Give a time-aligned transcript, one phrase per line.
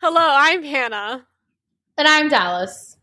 [0.00, 1.26] Hello, I'm Hannah.
[1.96, 2.96] And I'm Dallas.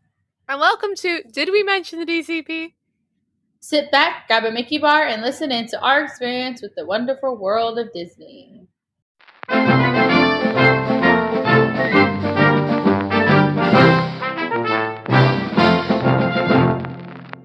[0.47, 2.71] And welcome to Did We Mention the DCP?
[3.59, 7.35] Sit back, grab a Mickey bar, and listen in to our experience with the wonderful
[7.35, 8.69] world of Disney.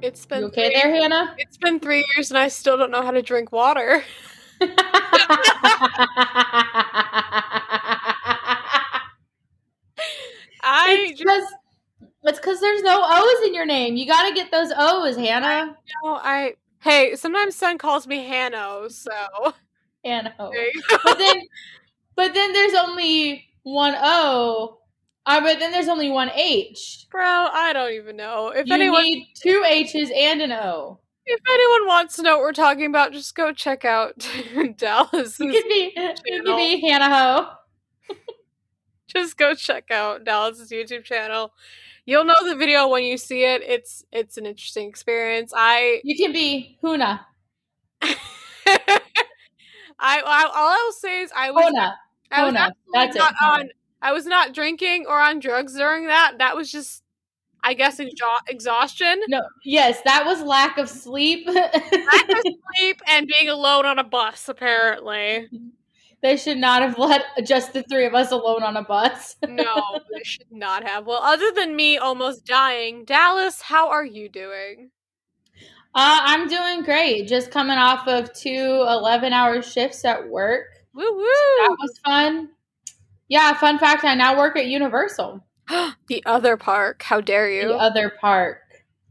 [0.01, 1.35] It's been You okay three, there, Hannah?
[1.39, 4.05] It's been three years and I still don't know how to drink water.
[10.63, 11.45] I it's just because
[12.25, 13.97] it's because there's no O's in your name.
[13.97, 15.77] You got to get those O's, Hannah.
[16.05, 19.11] know I hey, sometimes son calls me Hanno, so
[20.05, 20.35] Hannah.
[20.39, 20.99] there you go.
[21.05, 21.37] But then,
[22.17, 24.79] but then there's only one O.
[25.27, 27.07] Uh, but then there's only one H.
[27.11, 28.49] Bro, I don't even know.
[28.49, 30.99] If You anyone need two H's and an O.
[31.27, 34.15] if anyone wants to know what we're talking about, just go check out
[34.79, 35.39] Dallas.
[35.39, 35.93] You could be,
[36.27, 37.49] you could be Hannah Ho.
[39.13, 41.53] just go check out Dallas's YouTube channel.
[42.07, 43.63] You'll know the video when you see it.
[43.63, 45.53] It's it's an interesting experience.
[45.55, 47.21] I You can be Huna.
[48.03, 49.01] I,
[49.99, 51.93] I all I will say is I was Hona.
[52.33, 52.71] I was Hona.
[52.93, 53.19] That's it.
[53.19, 53.49] not Hona.
[53.61, 53.69] on
[54.03, 56.39] I was not drinking or on drugs during that.
[56.39, 57.03] That was just
[57.63, 61.47] I guess exha- exhaustion, No, yes, that was lack of sleep.
[61.47, 62.43] lack of
[62.79, 64.49] sleep, and being alone on a bus.
[64.49, 65.69] Apparently, mm-hmm.
[66.23, 69.37] They should not have let just the three of us alone on a bus.
[69.49, 71.07] no, they should not have.
[71.07, 74.91] Well, other than me almost dying, Dallas, how are you doing?
[75.95, 77.27] Uh, I'm doing great.
[77.27, 78.51] Just coming off of two
[78.89, 80.67] 11 hour shifts at work.
[80.95, 82.51] Woo That was fun.
[83.29, 85.45] Yeah, fun fact I now work at Universal,
[86.09, 87.03] the other park.
[87.03, 87.69] How dare you?
[87.69, 88.59] the other park.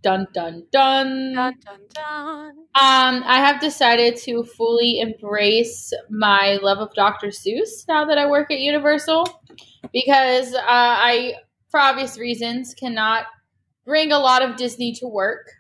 [0.02, 1.34] Dun dun dun.
[1.34, 2.50] Dun, dun, dun.
[2.76, 7.28] Um, I have decided to fully embrace my love of Dr.
[7.28, 9.28] Seuss now that I work at Universal
[9.92, 11.34] because uh, I,
[11.70, 13.26] for obvious reasons, cannot
[13.86, 15.52] bring a lot of Disney to work.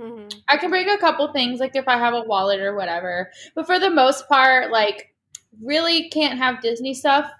[0.00, 0.34] Mhm.
[0.48, 3.66] I can bring a couple things, like if I have a wallet or whatever, but
[3.66, 5.14] for the most part, like,
[5.62, 7.30] really can't have Disney stuff.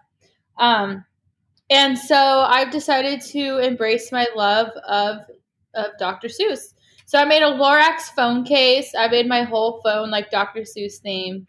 [0.59, 1.05] Um,
[1.69, 5.19] and so I've decided to embrace my love of
[5.77, 6.29] of Dr.
[6.29, 6.75] Seuss.
[7.07, 8.93] So I made a Lorax phone case.
[8.99, 10.63] I made my whole phone like Dr.
[10.63, 11.49] Seuss themed.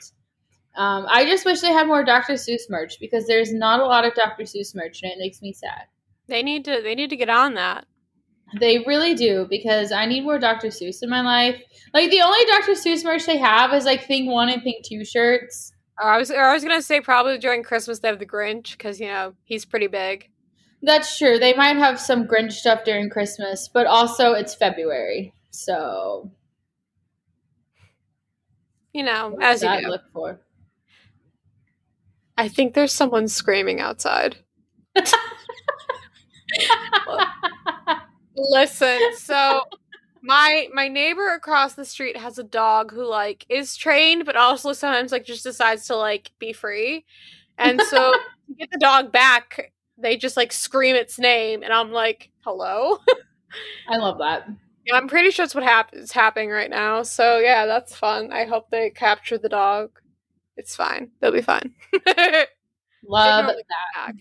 [0.75, 2.33] Um, I just wish they had more Dr.
[2.33, 4.43] Seuss merch because there's not a lot of Dr.
[4.43, 5.85] Seuss merch, and it makes me sad.
[6.27, 6.81] They need to.
[6.83, 7.85] They need to get on that.
[8.59, 10.67] They really do because I need more Dr.
[10.67, 11.59] Seuss in my life.
[11.93, 12.73] Like the only Dr.
[12.73, 15.73] Seuss merch they have is like Thing One and Thing Two shirts.
[15.99, 16.29] I was.
[16.29, 19.65] I was gonna say probably during Christmas they have the Grinch because you know he's
[19.65, 20.29] pretty big.
[20.81, 21.39] That's true.
[21.39, 26.29] They might have some Grinch stuff during Christmas, but also it's February, so
[28.93, 29.87] You know, what as you do.
[29.87, 30.39] look for?
[32.37, 34.37] I think there's someone screaming outside.
[38.35, 39.63] Listen, so
[40.21, 44.73] my my neighbor across the street has a dog who like is trained but also
[44.73, 47.05] sometimes like just decides to like be free.
[47.57, 48.11] And so
[48.47, 52.97] to get the dog back, they just like scream its name and I'm like, "Hello?"
[53.89, 54.47] I love that.
[54.85, 57.03] Yeah, I'm pretty sure it's what hap- is happening right now.
[57.03, 58.31] So yeah, that's fun.
[58.31, 59.89] I hope they capture the dog.
[60.55, 61.11] It's fine.
[61.19, 61.73] They'll be fine.
[63.03, 63.55] Love that.
[63.95, 64.15] back.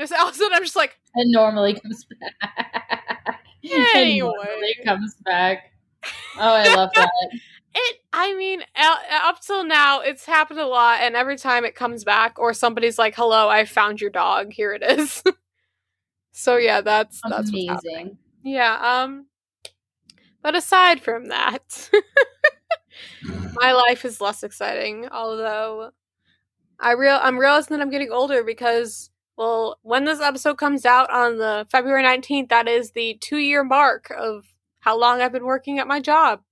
[0.00, 3.40] Just all of a sudden, I'm just like, It normally comes back.
[3.62, 5.72] It normally comes back.
[6.36, 7.10] Oh, I love that.
[7.74, 8.00] It.
[8.12, 12.38] I mean, up till now, it's happened a lot, and every time it comes back,
[12.38, 14.52] or somebody's like, "Hello, I found your dog.
[14.52, 15.22] Here it is."
[16.32, 17.50] so yeah, that's that's.
[17.50, 18.18] Amazing.
[18.42, 19.02] Yeah.
[19.02, 19.26] Um.
[20.42, 21.90] But aside from that,
[23.54, 25.08] my life is less exciting.
[25.10, 25.90] Although,
[26.78, 31.10] I real I'm realizing that I'm getting older because, well, when this episode comes out
[31.10, 34.44] on the February 19th, that is the two year mark of
[34.80, 36.42] how long I've been working at my job.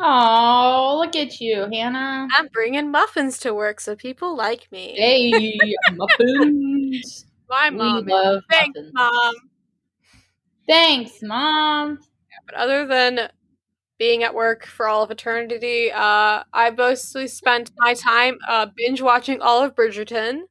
[0.00, 2.28] Oh, look at you, Hannah.
[2.36, 4.94] I'm bringing muffins to work, so people like me.
[4.96, 7.26] Hey, muffins.
[7.48, 8.06] My mom.
[8.50, 8.92] Thanks, muffins.
[8.94, 9.34] mom.
[10.68, 11.98] Thanks, mom.
[12.46, 13.30] But other than
[13.98, 19.02] being at work for all of eternity, uh, I mostly spent my time uh, binge
[19.02, 20.42] watching all of Bridgerton.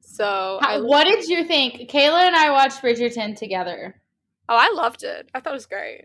[0.00, 1.90] So I How, what did you think?
[1.90, 4.00] Kayla and I watched Bridgerton together.
[4.48, 5.28] oh, I loved it.
[5.34, 6.02] I thought it was great.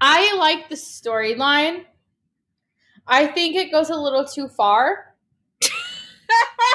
[0.00, 1.84] I like the storyline.
[3.08, 5.14] I think it goes a little too far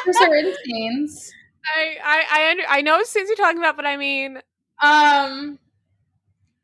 [0.04, 1.32] for certain scenes.
[1.66, 4.42] I I I, under, I know scenes you're talking about, but I mean,
[4.82, 5.60] Um,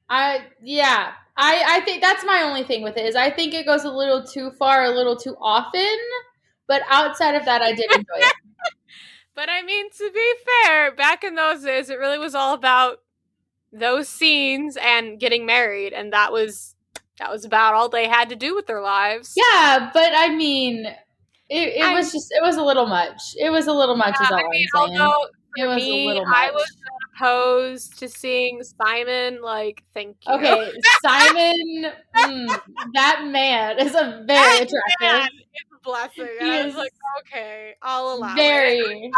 [0.09, 3.65] I yeah, I I think that's my only thing with it is I think it
[3.65, 5.97] goes a little too far, a little too often.
[6.67, 8.33] But outside of that, I did enjoy it.
[9.35, 10.33] But I mean, to be
[10.65, 12.99] fair, back in those days, it really was all about
[13.73, 16.75] those scenes and getting married, and that was
[17.19, 19.33] that was about all they had to do with their lives.
[19.35, 20.85] Yeah, but I mean,
[21.49, 23.21] it, it I- was just it was a little much.
[23.37, 24.15] It was a little much.
[24.19, 25.27] all I mean, although
[25.57, 26.19] it was me.
[26.19, 26.77] I was
[27.15, 29.41] opposed to seeing Simon.
[29.41, 30.33] Like, thank you.
[30.35, 30.71] okay,
[31.03, 31.91] Simon.
[32.15, 32.59] mm,
[32.93, 34.67] that man is a very That
[34.99, 35.29] attractive.
[35.88, 36.28] Blessing.
[36.39, 38.36] And He I was like, okay, I'll allow it.
[38.36, 39.12] very,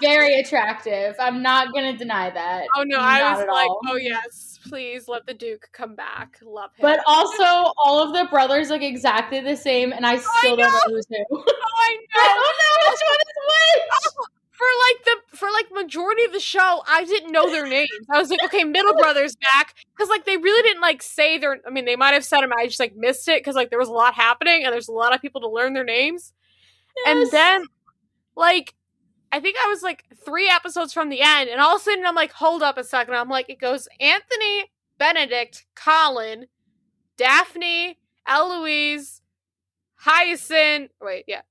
[0.00, 1.14] very attractive.
[1.18, 2.64] I'm not gonna deny that.
[2.76, 3.80] Oh no, I was like, all.
[3.88, 6.38] oh yes, please let the Duke come back.
[6.42, 6.82] Love him.
[6.82, 10.80] But also, all of the brothers look exactly the same, and I still don't know
[10.86, 11.16] who's who.
[11.30, 11.44] oh,
[11.76, 12.42] I I know.
[12.42, 14.12] don't know which one is which.
[14.18, 14.26] Oh,
[14.62, 17.88] For like the for like majority of the show, I didn't know their names.
[18.08, 21.58] I was like, okay, middle brother's back because like they really didn't like say their.
[21.66, 22.52] I mean, they might have said them.
[22.56, 24.92] I just like missed it because like there was a lot happening and there's a
[24.92, 26.32] lot of people to learn their names.
[27.06, 27.64] And then,
[28.36, 28.74] like,
[29.32, 32.06] I think I was like three episodes from the end, and all of a sudden
[32.06, 33.14] I'm like, hold up a second.
[33.14, 36.46] I'm like, it goes Anthony, Benedict, Colin,
[37.16, 37.98] Daphne,
[38.28, 39.22] Eloise,
[39.96, 40.92] Hyacinth.
[41.00, 41.42] Wait, yeah,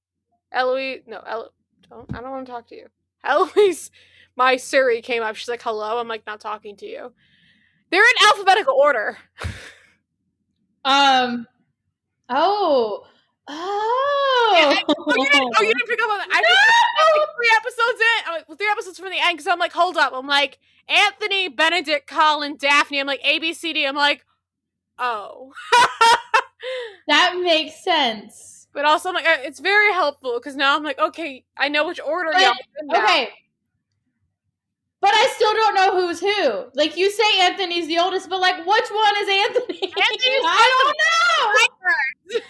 [0.54, 1.02] Eloise.
[1.08, 1.50] No, Elo-
[1.90, 2.16] don't.
[2.16, 2.88] I don't want to talk to you.
[3.26, 3.92] Eloise,
[4.36, 5.36] my Siri came up.
[5.36, 6.00] She's like, hello.
[6.00, 7.12] I'm like, not talking to you.
[7.92, 9.18] They're in alphabetical order.
[10.86, 11.48] Um.
[12.30, 13.06] Oh.
[13.48, 13.78] Oh.
[14.54, 16.28] Yeah, I- Oh, you didn't, oh, you didn't pick up on that.
[16.32, 18.24] I up like three episodes in.
[18.28, 20.12] I'm like, three episodes from the end because I'm like, hold up.
[20.14, 20.60] I'm like,
[20.90, 23.00] Anthony, Benedict, Colin, Daphne.
[23.00, 23.86] I'm like, A, B, C, D.
[23.86, 24.26] I'm like,
[25.00, 25.54] oh.
[27.08, 28.51] that makes sense.
[28.74, 31.88] But also, I'm like, uh, it's very helpful because now I'm like, okay, I know
[31.88, 33.02] which order But- y'all.
[33.04, 33.30] Okay.
[35.02, 36.66] But I still don't know who's who.
[36.76, 39.82] Like you say Anthony's the oldest, but like which one is Anthony?
[39.84, 42.42] Anthony's I don't know.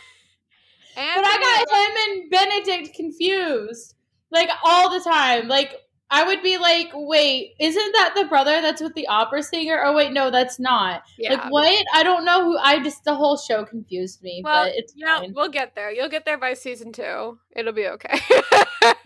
[1.15, 3.95] But I got him and Benedict confused.
[4.31, 5.47] Like all the time.
[5.47, 5.75] Like
[6.13, 9.81] I would be like, wait, isn't that the brother that's with the opera singer?
[9.83, 11.03] Oh wait, no, that's not.
[11.17, 11.35] yeah.
[11.35, 11.85] Like what?
[11.95, 15.19] I don't know who I just the whole show confused me, well, but it's know,
[15.19, 15.33] fine.
[15.33, 15.89] we'll get there.
[15.89, 17.39] You'll get there by season two.
[17.55, 18.19] It'll be okay.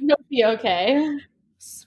[0.01, 1.17] It'll be okay.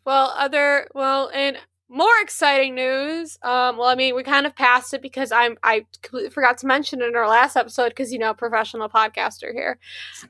[0.05, 1.57] Well, other well, and
[1.89, 3.39] more exciting news.
[3.43, 6.67] Um, well, I mean, we kind of passed it because I'm I completely forgot to
[6.67, 9.79] mention it in our last episode because you know, professional podcaster here.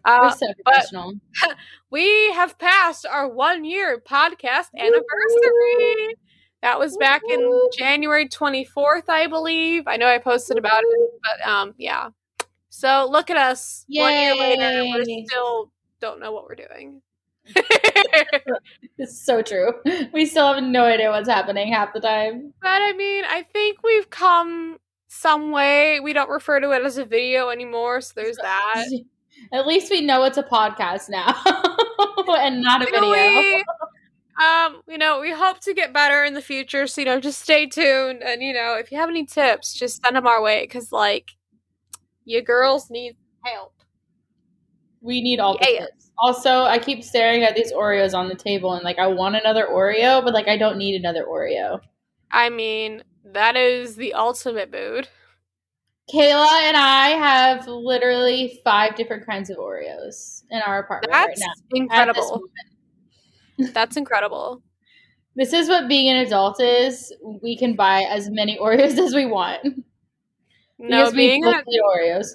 [0.05, 1.15] We're Uh, so professional.
[1.91, 6.15] we have passed our one year podcast anniversary.
[6.63, 9.85] That was back in January 24th, I believe.
[9.87, 12.11] I know I posted about it, but um, yeah.
[12.69, 13.85] So look at us.
[13.89, 14.93] One year later, Yay.
[15.07, 15.71] we still
[16.01, 17.01] don't know what we're doing.
[18.99, 19.75] It's so true.
[20.13, 22.53] We still have no idea what's happening half the time.
[22.61, 26.01] But I mean, I think we've come some way.
[26.01, 28.87] We don't refer to it as a video anymore, so there's that.
[29.53, 31.33] At least we know it's a podcast now
[32.29, 33.63] and not a video.
[34.39, 36.87] Um, you know, we hope to get better in the future.
[36.89, 40.03] So you know, just stay tuned, and you know, if you have any tips, just
[40.03, 41.31] send them our way because like,
[42.25, 43.78] you girls need help.
[45.01, 45.81] We need all the Yeah.
[45.87, 46.11] tips.
[46.19, 49.67] Also, I keep staring at these Oreos on the table and like I want another
[49.67, 51.81] Oreo, but like I don't need another Oreo.
[52.31, 55.09] I mean, that is the ultimate mood.
[56.13, 61.49] Kayla and I have literally five different kinds of Oreos in our apartment That's right
[61.71, 61.77] now.
[61.83, 62.43] incredible.
[63.59, 64.63] That's incredible.
[65.37, 67.13] This is what being an adult is.
[67.43, 69.85] We can buy as many Oreos as we want.
[70.79, 72.27] No, Because being both an Oreos.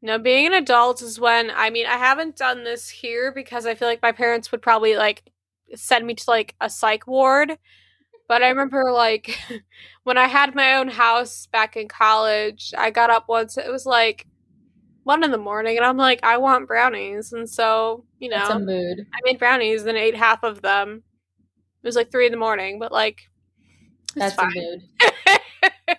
[0.00, 3.74] No, being an adult is when I mean I haven't done this here because I
[3.74, 5.24] feel like my parents would probably like
[5.74, 7.58] send me to like a psych ward.
[8.28, 9.38] But I remember like
[10.04, 13.86] when I had my own house back in college, I got up once it was
[13.86, 14.26] like
[15.02, 19.06] one in the morning and I'm like, I want brownies and so, you know, mood.
[19.12, 21.02] I made brownies and ate half of them.
[21.82, 23.22] It was like three in the morning, but like
[24.14, 24.52] That's fine.
[24.52, 25.98] a mood.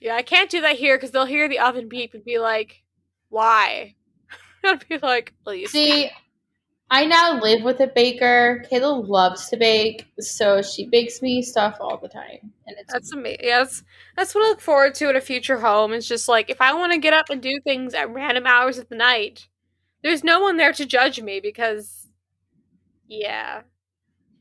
[0.00, 2.83] yeah, I can't do that here because they'll hear the oven beep and be like,
[3.34, 3.94] "Why?"
[4.64, 6.10] I'd be like, "Please." See,
[6.90, 8.64] I now live with a baker.
[8.70, 13.12] Kayla loves to bake, so she bakes me stuff all the time, and it's That's
[13.12, 13.40] amazing.
[13.42, 13.82] Yeah, that's,
[14.16, 15.92] that's what I look forward to in a future home.
[15.92, 18.78] It's just like if I want to get up and do things at random hours
[18.78, 19.48] of the night,
[20.02, 22.08] there's no one there to judge me because,
[23.08, 23.62] yeah.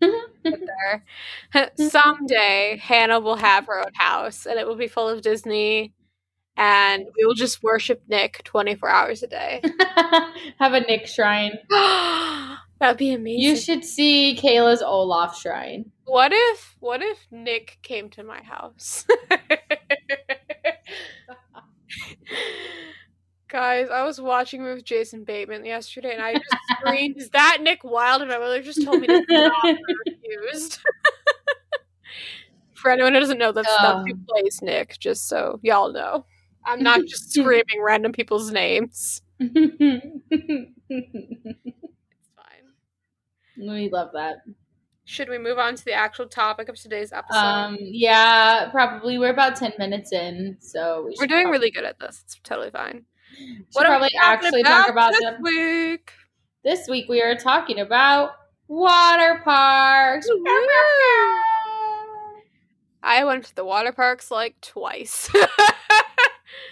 [1.78, 5.94] Someday, Hannah will have her own house, and it will be full of Disney,
[6.58, 9.62] and we will just worship Nick 24 hours a day.
[10.60, 11.58] have a Nick shrine.
[12.80, 13.42] That'd be amazing.
[13.42, 15.92] You should see Kayla's Olaf shrine.
[16.06, 19.06] What if what if Nick came to my house?
[23.48, 26.46] Guys, I was watching with Jason Bateman yesterday and I just
[26.80, 28.24] screamed, Is that Nick Wilde?
[28.24, 29.64] And my mother just told me to stop.
[30.08, 30.80] Refused.
[32.74, 34.26] For anyone who doesn't know, that's, that's who Um.
[34.28, 36.26] plays Nick, just so y'all know.
[36.66, 39.22] I'm not just screaming random people's names.
[40.90, 43.68] It's fine.
[43.68, 44.38] we love that.
[45.06, 47.38] Should we move on to the actual topic of today's episode?
[47.38, 49.18] Um, yeah, probably.
[49.18, 52.22] We're about ten minutes in, so we We're doing prob- really good at this.
[52.24, 53.04] It's totally fine.
[53.38, 56.12] should What are we probably actually talk about this the week?
[56.64, 58.32] This week we are talking about
[58.68, 60.28] water parks.
[63.04, 65.30] I went to the water parks like twice.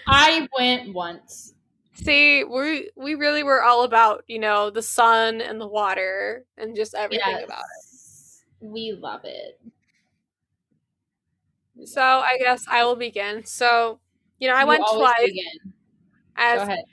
[0.08, 1.54] I went once.
[1.94, 6.76] See, we we really were all about, you know, the sun and the water and
[6.76, 7.44] just everything Yes.
[7.44, 8.66] about it.
[8.68, 9.60] We love it.
[11.78, 11.88] it.
[11.90, 13.46] So I guess I will begin.
[13.46, 14.00] So,
[14.40, 15.44] you know, I You went twice begin.
[15.64, 15.74] Go
[16.36, 16.86] as ahead.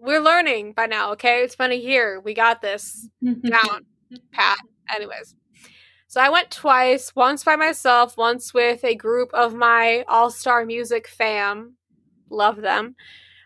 [0.00, 1.42] we're learning by now, okay?
[1.42, 2.20] It's been a year.
[2.20, 3.86] We got this down
[4.32, 4.58] pat.
[4.94, 5.34] Anyways.
[6.06, 11.08] So I went twice, once by myself, once with a group of my all-star music
[11.08, 11.76] fam.
[12.30, 12.96] Love them.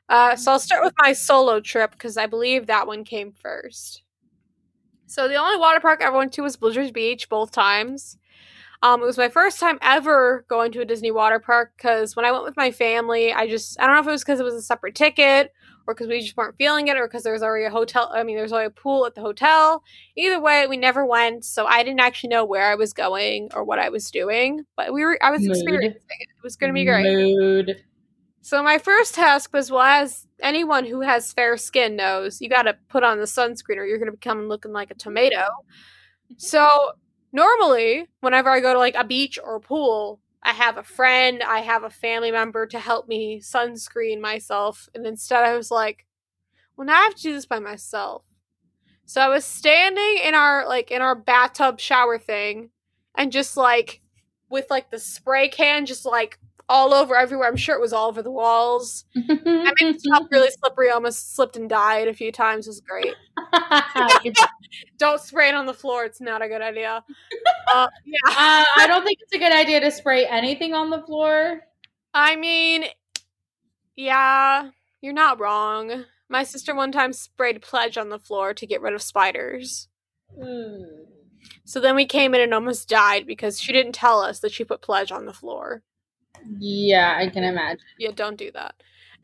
[0.08, 4.02] Uh, so I'll start with my solo trip because I believe that one came first.
[5.06, 8.18] So the only water park I ever went to was Blizzard Beach both times.
[8.82, 12.24] Um, it was my first time ever going to a Disney water park because when
[12.24, 14.44] I went with my family, I just I don't know if it was because it
[14.44, 15.52] was a separate ticket
[15.86, 18.10] or because we just weren't feeling it or because there was already a hotel.
[18.14, 19.82] I mean, there was already a pool at the hotel.
[20.16, 23.64] Either way, we never went, so I didn't actually know where I was going or
[23.64, 24.64] what I was doing.
[24.76, 25.50] But we were I was Mood.
[25.50, 26.28] experiencing it.
[26.28, 27.04] It was going to be great.
[27.04, 27.82] Mood.
[28.40, 32.62] So my first task was, well, as anyone who has fair skin knows, you got
[32.62, 35.36] to put on the sunscreen or you're going to become looking like a tomato.
[35.36, 36.34] Mm-hmm.
[36.38, 36.92] So
[37.32, 41.42] normally, whenever I go to like a beach or a pool, I have a friend,
[41.42, 46.06] I have a family member to help me sunscreen myself, and instead I was like,
[46.76, 48.22] well, now I have to do this by myself.
[49.04, 52.70] So I was standing in our like in our bathtub shower thing,
[53.14, 54.00] and just like
[54.48, 56.38] with like the spray can, just like
[56.68, 57.48] all over everywhere.
[57.48, 59.04] I'm sure it was all over the walls.
[59.16, 60.90] I made top really slippery.
[60.90, 62.66] Almost slipped and died a few times.
[62.66, 63.14] It was great.
[64.98, 66.04] Don't spray it on the floor.
[66.04, 67.04] It's not a good idea.
[67.70, 68.16] Uh, yeah.
[68.30, 71.60] Uh, I don't think it's a good idea to spray anything on the floor.
[72.14, 72.86] I mean,
[73.94, 74.70] yeah,
[75.02, 76.06] you're not wrong.
[76.30, 79.88] My sister one time sprayed pledge on the floor to get rid of spiders.
[81.66, 84.64] So then we came in and almost died because she didn't tell us that she
[84.64, 85.82] put pledge on the floor.
[86.58, 87.84] Yeah, I can imagine.
[87.98, 88.74] Yeah, don't do that.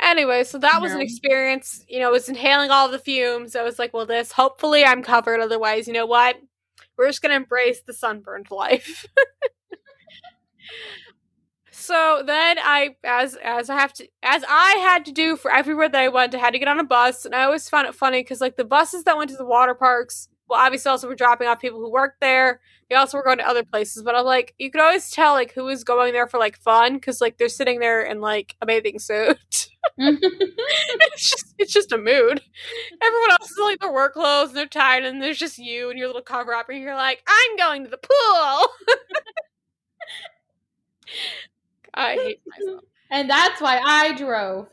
[0.00, 1.85] Anyway, so that was an experience.
[1.88, 3.54] You know, it was inhaling all the fumes.
[3.54, 5.40] I was like, well, this, hopefully I'm covered.
[5.40, 6.37] Otherwise, you know what?
[6.97, 9.07] We're just going to embrace the sunburned life.
[11.71, 15.88] so then I, as, as I have to, as I had to do for everywhere
[15.88, 17.25] that I went, I had to get on a bus.
[17.25, 19.75] And I always found it funny because, like, the buses that went to the water
[19.75, 22.61] parks, well, obviously also were dropping off people who worked there.
[22.91, 25.53] They also were going to other places, but I'm like, you could always tell like
[25.53, 28.67] who was going there for like fun because like they're sitting there in like a
[28.67, 29.69] bathing suit.
[29.97, 32.43] it's just it's just a mood.
[33.03, 35.89] Everyone else is in, like their work clothes and they're tired, and there's just you
[35.91, 38.69] and your little cover up, and you're like, I'm going to the pool.
[41.95, 42.85] I hate myself.
[43.11, 44.69] and that's why I drove.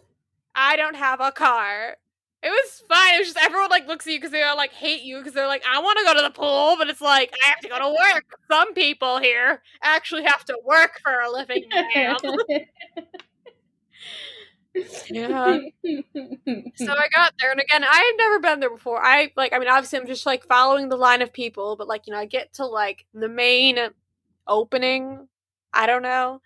[0.53, 1.97] I don't have a car.
[2.43, 3.15] It was fine.
[3.15, 5.33] It was just everyone like looks at you because they all like hate you because
[5.33, 7.69] they're like, I want to go to the pool, but it's like I have to
[7.69, 8.25] go to work.
[8.49, 11.65] Some people here actually have to work for a living.
[11.95, 12.17] ma'am."
[15.09, 15.57] yeah.
[16.75, 19.03] So I got there, and again, I had never been there before.
[19.03, 22.07] I like, I mean, obviously, I'm just like following the line of people, but like,
[22.07, 23.77] you know, I get to like the main
[24.47, 25.27] opening.
[25.73, 26.41] I don't know,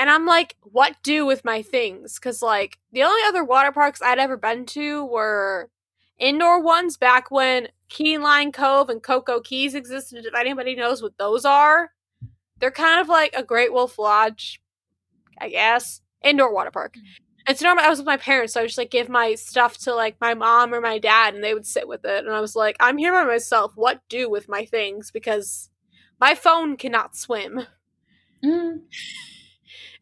[0.00, 2.14] and I'm like, what do with my things?
[2.14, 5.68] Because like the only other water parks I'd ever been to were
[6.18, 10.24] indoor ones back when Key Lime Cove and Coco Keys existed.
[10.24, 11.90] If anybody knows what those are,
[12.60, 14.62] they're kind of like a Great Wolf Lodge,
[15.38, 16.94] I guess, indoor water park.
[17.46, 19.34] And so normally I was with my parents, so I would just like give my
[19.34, 22.24] stuff to like my mom or my dad, and they would sit with it.
[22.24, 23.72] And I was like, I'm here by myself.
[23.74, 25.10] What do with my things?
[25.10, 25.68] Because
[26.18, 27.66] my phone cannot swim.
[28.42, 28.80] Mm.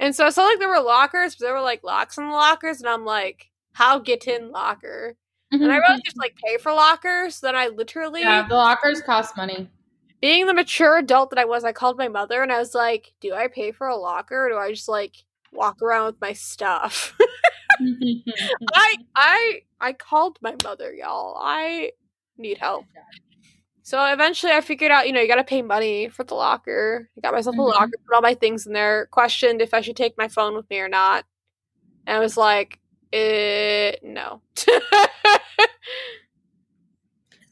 [0.01, 2.31] And so I saw like there were lockers, but there were like locks in the
[2.31, 5.17] lockers, and I'm like, how get in locker?
[5.51, 6.21] And I mm-hmm, realized just mm-hmm.
[6.21, 7.37] like pay for lockers.
[7.37, 9.69] So then I literally, yeah, the lockers cost money.
[10.21, 13.15] being the mature adult that I was, I called my mother and I was like,
[13.21, 15.17] do I pay for a locker or do I just like
[15.53, 17.17] walk around with my stuff?
[17.81, 18.31] Mm-hmm,
[18.75, 21.39] I I I called my mother, y'all.
[21.41, 21.93] I
[22.37, 22.85] need help.
[23.89, 27.09] So eventually I figured out, you know, you gotta pay money for the locker.
[27.17, 27.69] I got myself a Mhm.
[27.69, 30.69] locker, put all my things in there, questioned if I should take my phone with
[30.69, 31.25] me or not.
[32.07, 32.81] And I was like,
[33.15, 34.43] Uh, no.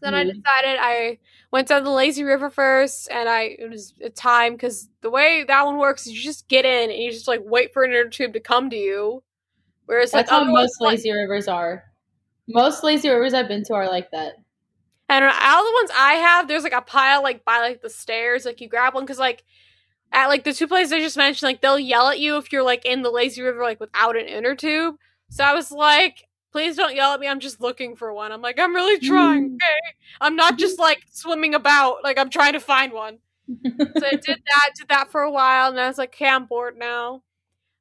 [0.02, 1.18] then I decided I
[1.50, 5.42] went down the lazy river first, and I it was a time because the way
[5.48, 7.92] that one works is you just get in and you just like wait for an
[7.92, 9.22] inner tube to come to you.
[9.86, 11.82] Whereas like That's how other ones, most lazy rivers are.
[12.46, 14.34] Most lazy rivers I've been to are like that.
[15.08, 18.44] And all the ones I have, there's like a pile like by like the stairs.
[18.44, 19.44] Like you grab one because like
[20.12, 22.64] at like the two places I just mentioned, like they'll yell at you if you're
[22.64, 24.96] like in the lazy river like without an inner tube.
[25.30, 27.28] So I was like, please don't yell at me.
[27.28, 28.32] I'm just looking for one.
[28.32, 29.50] I'm like, I'm really trying.
[29.50, 29.54] Mm.
[29.56, 32.02] Okay, I'm not just like swimming about.
[32.02, 33.18] Like I'm trying to find one.
[33.46, 36.46] So I did that, did that for a while, and I was like, okay, I'm
[36.46, 37.22] bored now.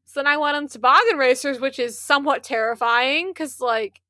[0.06, 4.02] So then I went on toboggan racers, which is somewhat terrifying because like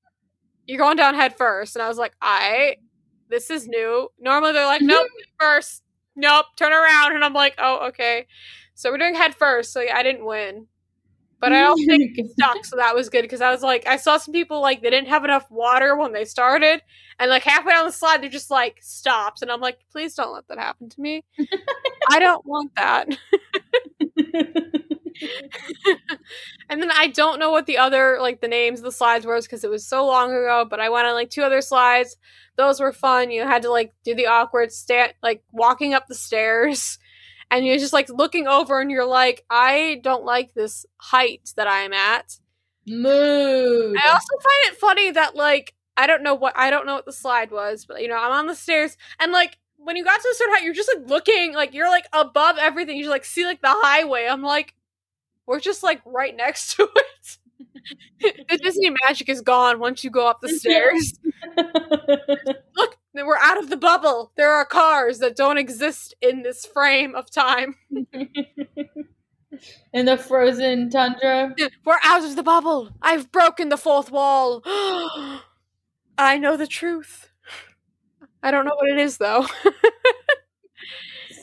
[0.65, 2.77] you're going down head first, and I was like, I
[3.29, 4.10] this is new.
[4.20, 4.88] Normally they're like, mm-hmm.
[4.88, 5.08] nope,
[5.39, 5.84] first,
[6.15, 8.27] nope, turn around, and I'm like, oh, okay.
[8.74, 10.67] So we're doing head first, so I didn't win,
[11.39, 11.84] but I also
[12.34, 14.89] stuck, so that was good because I was like, I saw some people like they
[14.89, 16.82] didn't have enough water when they started,
[17.20, 20.34] and like halfway down the slide they're just like stops, and I'm like, please don't
[20.34, 21.24] let that happen to me.
[22.10, 23.10] I don't want that.
[26.69, 29.39] and then I don't know what the other like the names of the slides were
[29.39, 30.65] because it was so long ago.
[30.69, 32.17] But I went on like two other slides.
[32.57, 33.31] Those were fun.
[33.31, 36.98] You had to like do the awkward stand, like walking up the stairs,
[37.51, 41.67] and you're just like looking over, and you're like, I don't like this height that
[41.67, 42.38] I'm at.
[42.88, 43.98] Mood.
[43.98, 47.05] I also find it funny that like I don't know what I don't know what
[47.05, 50.19] the slide was, but you know I'm on the stairs and like when you got
[50.19, 52.98] to a certain height, you're just like looking like you're like above everything.
[52.98, 54.27] You just like see like the highway.
[54.29, 54.74] I'm like,
[55.47, 57.37] we're just like right next to it.
[58.49, 61.19] the Disney magic is gone once you go up the stairs.
[62.75, 64.31] Look, we're out of the bubble.
[64.35, 67.75] There are cars that don't exist in this frame of time.
[69.93, 71.55] In the frozen tundra.
[71.85, 72.89] We're out of the bubble.
[73.01, 74.61] I've broken the fourth wall.
[76.17, 77.29] I know the truth.
[78.43, 79.47] I don't know what it is though.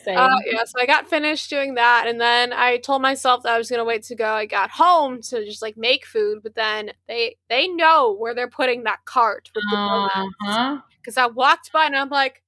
[0.05, 0.19] Same.
[0.19, 3.59] Uh, yeah, so I got finished doing that, and then I told myself that I
[3.59, 4.33] was gonna wait to go.
[4.33, 8.51] I got home to just like make food, but then they they know where they're
[8.51, 10.79] putting that cart with the uh-huh.
[11.01, 12.43] because I walked by and I'm like,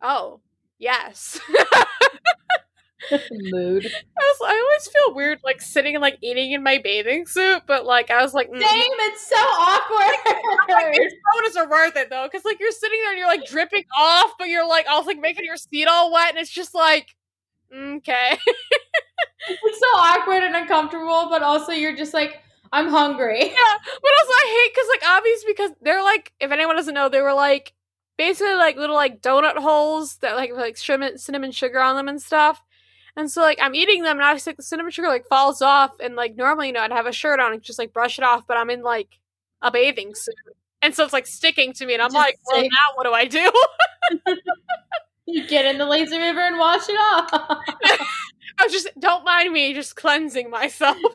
[0.00, 0.40] oh
[0.78, 1.40] yes.
[3.32, 3.90] Mood.
[4.42, 7.84] I I always feel weird like sitting and like eating in my bathing suit, but
[7.84, 8.92] like I was like, mm, Same.
[9.00, 10.94] It's so awkward.
[10.94, 13.84] These photos are worth it though, because like you're sitting there and you're like dripping
[13.96, 17.14] off, but you're like also like making your seat all wet, and it's just like,
[17.74, 18.38] mm, okay.
[19.48, 22.40] it's so awkward and uncomfortable, but also you're just like,
[22.72, 23.40] I'm hungry.
[23.40, 27.08] Yeah, but also I hate because like obviously because they're like if anyone doesn't know
[27.08, 27.72] they were like
[28.18, 32.60] basically like little like donut holes that like like cinnamon sugar on them and stuff.
[33.16, 35.92] And so like I'm eating them and obviously like, the cinnamon sugar like falls off
[36.00, 38.24] and like normally you know I'd have a shirt on and just like brush it
[38.24, 39.18] off, but I'm in like
[39.62, 40.34] a bathing suit.
[40.82, 43.12] And so it's like sticking to me and I'm Just like, well now what do
[43.12, 43.50] I do?
[45.26, 47.30] You get in the lazy river and wash it off.
[47.32, 50.96] I was just don't mind me just cleansing myself.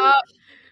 [0.00, 0.12] Uh,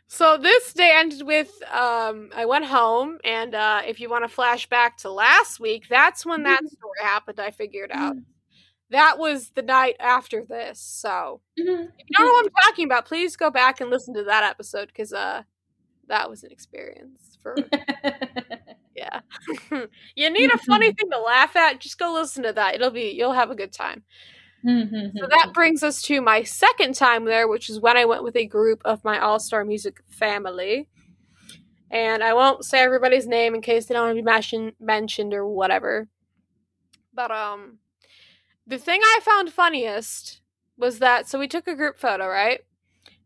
[0.09, 4.29] so this day ended with um I went home and uh if you want to
[4.29, 8.16] flash back to last week, that's when that story happened, I figured out.
[8.90, 10.81] That was the night after this.
[10.81, 14.25] So if you don't know what I'm talking about, please go back and listen to
[14.25, 15.42] that episode because uh
[16.09, 17.57] that was an experience for
[18.97, 19.21] yeah.
[20.16, 22.75] you need a funny thing to laugh at, just go listen to that.
[22.75, 24.05] It'll be you'll have a good time.
[25.16, 28.37] So that brings us to my second time there, which is when I went with
[28.37, 30.88] a group of my All Star Music family.
[31.90, 35.33] And I won't say everybody's name in case they don't want to be mention- mentioned
[35.33, 36.09] or whatever.
[37.14, 37.79] But um,
[38.66, 40.40] the thing I found funniest
[40.77, 42.61] was that so we took a group photo, right?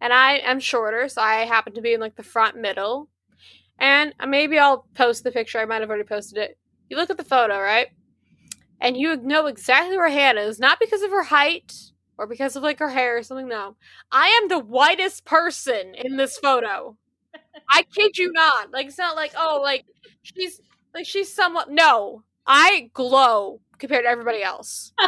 [0.01, 3.09] And I am shorter, so I happen to be in like the front middle.
[3.79, 5.59] And maybe I'll post the picture.
[5.59, 6.59] I might have already posted it.
[6.91, 7.89] You look at the photo, right?
[8.81, 11.75] And you know exactly where Hannah is, not because of her height
[12.19, 13.49] or because of like her hair or something.
[13.49, 13.77] No,
[14.13, 16.97] I am the whitest person in this photo.
[17.71, 18.73] I kid you not.
[18.73, 19.85] Like it's not like oh, like
[20.23, 20.61] she's
[20.95, 21.71] like she's somewhat.
[21.71, 24.93] No, I glow compared to everybody else.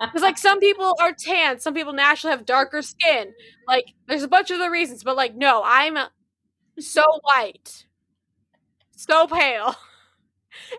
[0.00, 3.32] Because like some people are tan, some people naturally have darker skin.
[3.66, 5.98] Like there's a bunch of other reasons, but like no, I'm
[6.78, 7.86] so white,
[8.96, 9.74] so pale.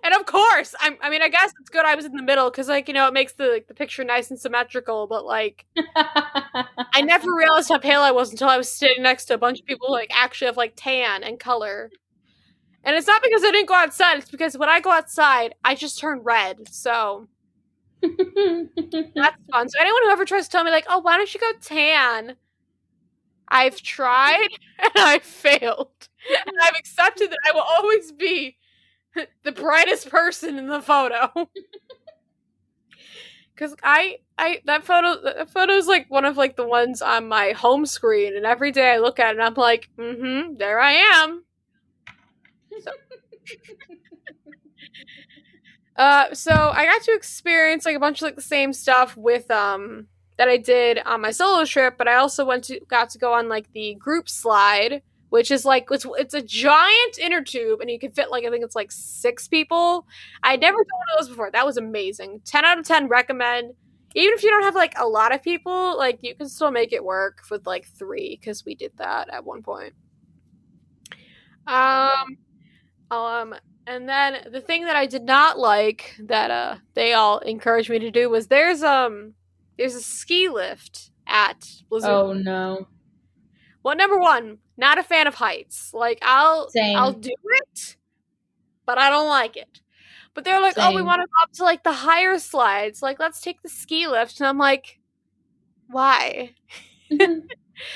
[0.04, 2.50] And of course, I'm, I mean, I guess it's good I was in the middle
[2.50, 5.08] because, like, you know, it makes the like, the picture nice and symmetrical.
[5.08, 9.34] But like, I never realized how pale I was until I was sitting next to
[9.36, 11.92] a bunch of people who like actually have like tan and color.
[12.84, 15.76] And it's not because I didn't go outside; it's because when I go outside, I
[15.76, 16.68] just turn red.
[16.74, 17.28] So
[18.02, 18.14] that's
[19.52, 19.70] fun.
[19.70, 22.38] So anyone who ever tries to tell me like, "Oh, why don't you go tan?"
[23.48, 26.10] I've tried and I've failed.
[26.30, 28.58] And I've accepted that I will always be
[29.44, 31.32] the brightest person in the photo.
[33.56, 37.52] Cause I I that photo that photo's like one of like the ones on my
[37.52, 40.92] home screen and every day I look at it and I'm like, mm-hmm, there I
[40.92, 41.46] am.
[42.84, 42.92] So.
[45.96, 49.50] uh so I got to experience like a bunch of like the same stuff with
[49.50, 53.18] um that I did on my solo trip, but I also went to got to
[53.18, 55.02] go on like the group slide,
[55.36, 58.50] which is like it's it's a giant inner tube and you can fit like I
[58.50, 60.08] think it's like six people.
[60.44, 61.52] I'd never done one of those before.
[61.52, 62.40] That was amazing.
[62.46, 63.74] Ten out of ten recommend.
[64.16, 66.94] Even if you don't have like a lot of people, like you can still make
[66.94, 69.92] it work with like three because we did that at one point.
[71.68, 72.38] Um,
[73.12, 73.56] um,
[73.88, 78.00] and then the thing that I did not like that uh they all encouraged me
[78.00, 79.34] to do was there's um
[79.78, 82.10] there's a ski lift at Blizzard.
[82.10, 82.88] Oh no.
[83.86, 85.94] Well, number one, not a fan of heights.
[85.94, 86.98] Like I'll Same.
[86.98, 87.32] I'll do
[87.64, 87.98] it,
[88.86, 89.82] but I don't like it.
[90.34, 93.04] But they're like, oh, we want to go up to like the higher slides.
[93.04, 94.40] Like, let's take the ski lift.
[94.40, 95.00] And I'm like,
[95.90, 96.52] why?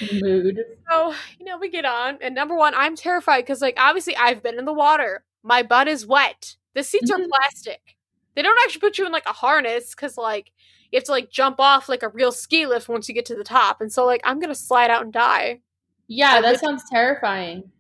[0.02, 0.60] Mood.
[0.92, 4.42] So, you know, we get on, and number one, I'm terrified because, like, obviously, I've
[4.44, 5.24] been in the water.
[5.44, 6.56] My butt is wet.
[6.74, 7.30] The seats are Mhm.
[7.30, 7.96] plastic.
[8.36, 10.52] They don't actually put you in like a harness because, like,
[10.92, 13.36] you have to like jump off like a real ski lift once you get to
[13.36, 13.82] the top.
[13.82, 15.62] And so, like, I'm gonna slide out and die.
[16.10, 17.72] Yeah, that sounds terrifying.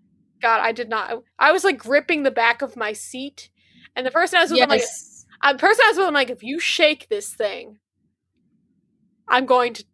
[0.42, 1.24] God, I did not.
[1.38, 3.50] I was like gripping the back of my seat,
[3.96, 5.26] and the person I was with, I'm like, Yes.
[5.52, 7.78] the person I was with, I'm like, if you shake this thing,
[9.28, 9.86] I'm going to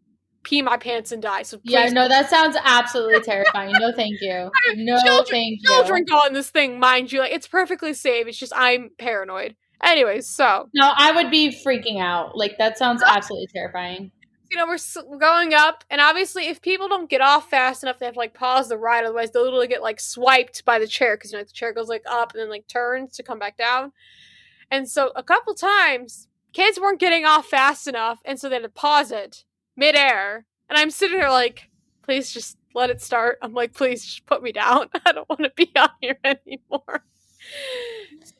[0.43, 1.41] pee my pants and die.
[1.43, 3.73] So Yeah, no, that sounds absolutely terrifying.
[3.79, 4.51] No, thank you.
[4.75, 5.67] No, Children- thank you.
[5.67, 7.19] children go on this thing, mind you.
[7.19, 8.27] Like it's perfectly safe.
[8.27, 9.55] It's just I'm paranoid.
[9.83, 12.37] Anyways, so No, I would be freaking out.
[12.37, 14.11] Like that sounds absolutely terrifying.
[14.55, 14.67] You know
[15.07, 18.19] we're going up, and obviously if people don't get off fast enough, they have to
[18.19, 19.03] like pause the ride.
[19.03, 21.89] Otherwise, they'll literally get like swiped by the chair because you know the chair goes
[21.89, 23.91] like up and then like turns to come back down.
[24.71, 28.63] And so a couple times, kids weren't getting off fast enough, and so they had
[28.63, 29.43] to pause it
[29.75, 30.45] midair.
[30.69, 31.69] And I'm sitting there like,
[32.01, 33.37] please just let it start.
[33.41, 34.87] I'm like, please just put me down.
[35.05, 37.03] I don't want to be on here anymore.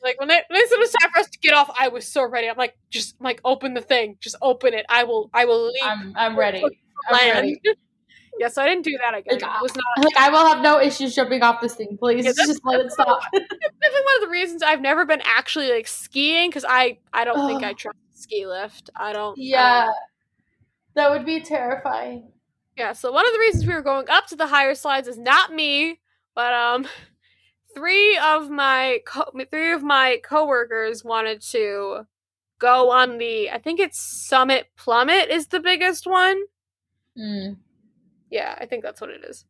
[0.06, 2.24] Like when they when it was time for us to get off, I was so
[2.24, 2.48] ready.
[2.48, 4.86] I'm like, just like open the thing, just open it.
[4.88, 6.62] I will I will leave I'm I'm ready.
[7.10, 7.60] I'm ready.
[8.38, 9.40] yeah, so I didn't do that again.
[9.40, 11.98] Like, it was not Like I will have no issues jumping off this thing.
[11.98, 13.20] Please Yeah, just let it stop.
[13.32, 17.48] definitely one of the reasons I've never been actually like skiing because I I don't
[17.48, 18.90] think I trust ski lift.
[18.94, 19.32] I don't.
[19.32, 19.84] I yeah.
[19.86, 19.94] don't-
[20.94, 22.30] That would be terrifying.
[22.76, 22.92] yeah.
[22.92, 25.52] So one of the reasons we were going up to the higher slides is not
[25.52, 25.98] me,
[26.36, 26.86] but um,
[27.76, 32.06] three of my co- three of my coworkers wanted to
[32.58, 33.50] go on the.
[33.50, 36.40] I think it's Summit Plummet is the biggest one.
[37.16, 37.58] Mm.
[38.30, 39.44] Yeah, I think that's what it is.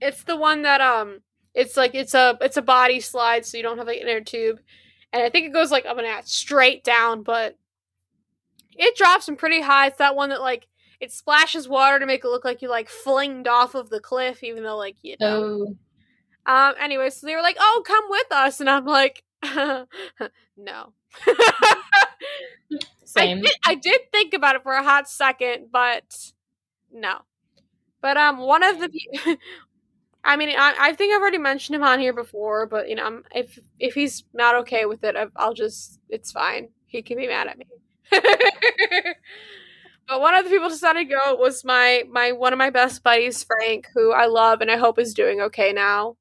[0.00, 1.20] It's the one that um
[1.54, 4.20] it's like it's a it's a body slide so you don't have like an inner
[4.20, 4.58] tube.
[5.12, 7.56] And I think it goes like up and out straight down, but
[8.76, 9.86] it drops them pretty high.
[9.86, 10.66] It's that one that like
[11.00, 14.42] it splashes water to make it look like you like flinged off of the cliff,
[14.42, 15.66] even though like you know.
[15.66, 15.76] So
[16.46, 19.24] Um anyway, so they were like, Oh, come with us and I'm like
[20.56, 20.92] No.
[23.16, 23.40] I same.
[23.42, 26.32] did, I did think about it for a hot second, but
[26.92, 27.18] no.
[28.02, 28.90] But um, one of the,
[30.24, 33.04] I mean, I, I think I've already mentioned him on here before, but you know,
[33.06, 36.68] I'm, if if he's not okay with it, I, I'll just, it's fine.
[36.86, 37.66] He can be mad at me.
[40.08, 43.02] but one of the people decided to go was my my one of my best
[43.02, 46.16] buddies, Frank, who I love and I hope is doing okay now.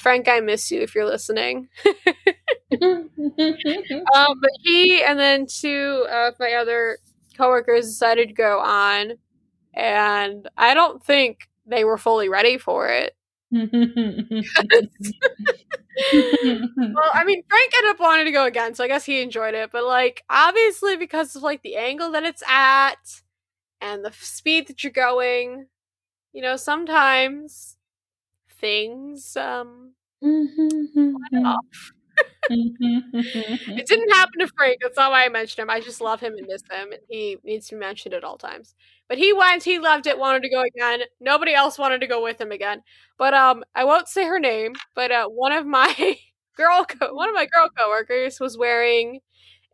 [0.00, 1.68] Frank, I miss you if you're listening.
[4.14, 6.98] Um, but he and then two of my other
[7.36, 9.14] coworkers decided to go on,
[9.74, 13.14] and I don't think they were fully ready for it.
[16.12, 19.54] Well, I mean, Frank ended up wanting to go again, so I guess he enjoyed
[19.54, 19.70] it.
[19.70, 23.22] But like, obviously, because of like the angle that it's at
[23.80, 25.66] and the speed that you're going,
[26.32, 27.76] you know, sometimes
[28.60, 29.94] things um
[31.44, 31.92] off.
[33.76, 34.78] It didn't happen to Frank.
[34.82, 35.70] That's not why I mentioned him.
[35.70, 38.38] I just love him and miss him, and he needs to be mentioned at all
[38.38, 38.74] times.
[39.08, 39.62] But he went.
[39.64, 40.18] He loved it.
[40.18, 41.00] Wanted to go again.
[41.20, 42.82] Nobody else wanted to go with him again.
[43.18, 44.74] But um, I won't say her name.
[44.94, 46.18] But uh, one of my
[46.56, 49.20] girl, co- one of my girl coworkers was wearing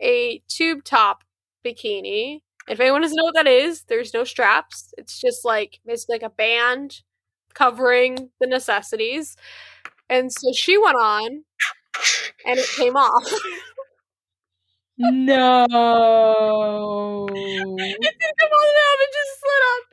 [0.01, 1.25] a tube top
[1.65, 2.41] bikini.
[2.69, 4.93] If anyone doesn't know what that is, there's no straps.
[4.99, 7.03] It's just like it's like a band
[7.57, 9.37] covering the necessities.
[10.09, 11.43] And so she went on,
[12.47, 13.25] and it came off.
[14.99, 15.67] no.
[17.35, 18.99] it didn't come on up.
[19.01, 19.85] It just slid up.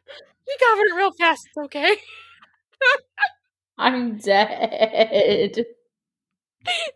[0.48, 1.48] She covered it real fast.
[1.48, 1.98] It's okay.
[3.78, 5.66] I'm dead.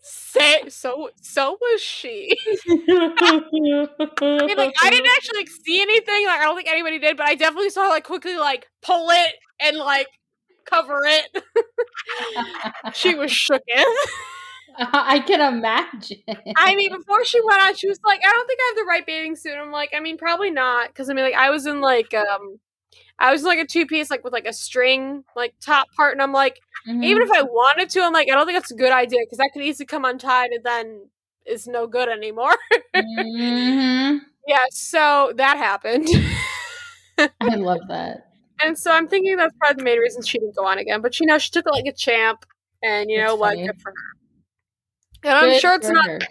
[0.02, 2.38] Say, so so was she.
[2.70, 6.26] I mean, like I didn't actually like, see anything.
[6.26, 9.36] Like I don't think anybody did, but I definitely saw like quickly like pull it
[9.60, 10.08] and like
[10.70, 11.44] cover it.
[12.94, 13.62] she was shooken.
[14.80, 16.22] I can imagine.
[16.56, 18.88] I mean, before she went out, she was like, "I don't think I have the
[18.88, 21.66] right bathing suit." I'm like, I mean, probably not, because I mean, like, I was
[21.66, 22.60] in like, um,
[23.18, 26.14] I was in, like a two piece, like with like a string, like top part,
[26.14, 27.04] and I'm like, mm-hmm.
[27.04, 29.40] even if I wanted to, I'm like, I don't think that's a good idea because
[29.40, 31.02] that could easily come untied and then
[31.46, 32.56] is no good anymore.
[32.96, 34.18] mm-hmm.
[34.48, 36.08] Yeah, so that happened.
[37.18, 38.27] I love that.
[38.62, 41.02] And so I'm thinking that's probably the main reason she didn't go on again.
[41.02, 42.46] But you know, she took it like a champ,
[42.84, 43.56] and you that's know what?
[43.56, 44.18] Good for her.
[45.24, 46.24] And I'm sure it's not.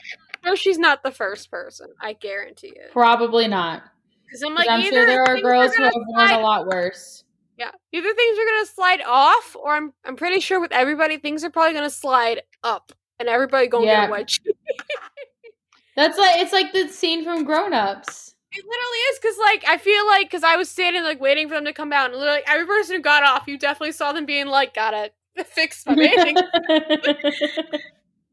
[0.44, 1.88] No, she's not the first person.
[2.00, 2.92] I guarantee it.
[2.92, 3.82] Probably not.
[4.24, 7.24] Because I'm like, I'm sure there are girls who have worn a lot worse.
[7.58, 11.42] Yeah, either things are gonna slide off, or I'm I'm pretty sure with everybody things
[11.42, 14.06] are probably gonna slide up, and everybody gonna yeah.
[14.06, 14.52] get a.
[15.96, 18.25] That's like it's like the scene from Grown Ups.
[18.52, 21.54] It literally is because like I feel like because I was standing like waiting for
[21.54, 24.24] them to come out, and literally every person who got off, you definitely saw them
[24.24, 25.14] being like, "Got it,
[25.46, 26.36] fix my bathing."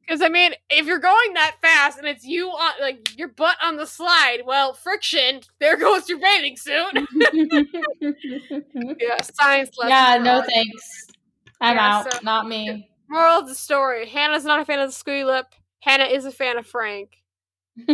[0.05, 3.55] Because I mean, if you're going that fast and it's you on like your butt
[3.63, 5.41] on the slide, well, friction.
[5.59, 6.93] There goes your bathing suit.
[8.99, 9.89] yeah, science lesson.
[9.89, 11.07] Yeah, no thanks.
[11.61, 12.13] I'm yeah, out.
[12.13, 12.89] So, not me.
[13.09, 15.55] Moral of the story: Hannah's not a fan of the squeaky lip.
[15.79, 17.22] Hannah is a fan of Frank.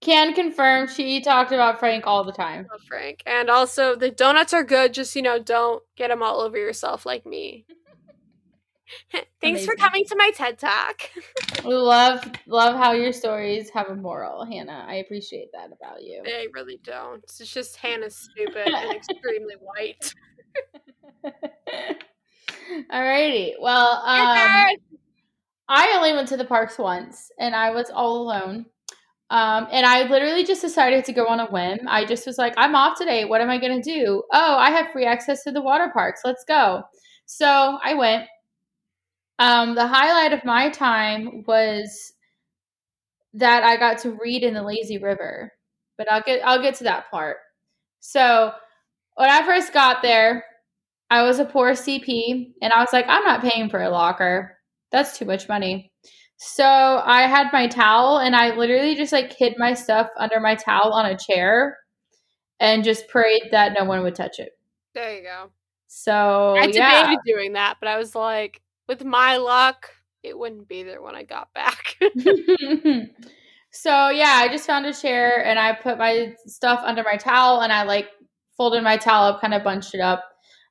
[0.00, 2.66] Can confirm she talked about Frank all the time.
[2.88, 4.92] Frank, and also the donuts are good.
[4.92, 7.66] Just you know, don't get them all over yourself like me.
[9.12, 9.66] Thanks Amazing.
[9.66, 11.02] for coming to my TED Talk.
[11.64, 14.84] love love how your stories have a moral, Hannah.
[14.88, 16.22] I appreciate that about you.
[16.24, 17.22] They really don't.
[17.24, 20.14] It's just Hannah's stupid and extremely white.
[22.92, 23.52] Alrighty.
[23.60, 24.76] Well, um,
[25.74, 28.66] I only went to the parks once, and I was all alone.
[29.30, 31.88] Um, and I literally just decided to go on a whim.
[31.88, 33.24] I just was like, I'm off today.
[33.24, 34.22] What am I going to do?
[34.30, 36.20] Oh, I have free access to the water parks.
[36.26, 36.82] Let's go.
[37.24, 38.26] So I went.
[39.38, 42.12] Um, the highlight of my time was
[43.32, 45.52] that I got to read in the lazy river,
[45.96, 47.38] but I'll get I'll get to that part.
[48.00, 48.52] So
[49.14, 50.44] when I first got there,
[51.08, 54.58] I was a poor CP, and I was like, I'm not paying for a locker.
[54.92, 55.90] That's too much money.
[56.36, 60.54] So I had my towel, and I literally just like hid my stuff under my
[60.54, 61.78] towel on a chair,
[62.60, 64.50] and just prayed that no one would touch it.
[64.94, 65.50] There you go.
[65.88, 67.02] So I yeah.
[67.02, 69.90] debated doing that, but I was like, with my luck,
[70.22, 71.96] it wouldn't be there when I got back.
[73.72, 77.60] so yeah, I just found a chair and I put my stuff under my towel
[77.60, 78.08] and I like
[78.56, 80.24] folded my towel up, kind of bunched it up,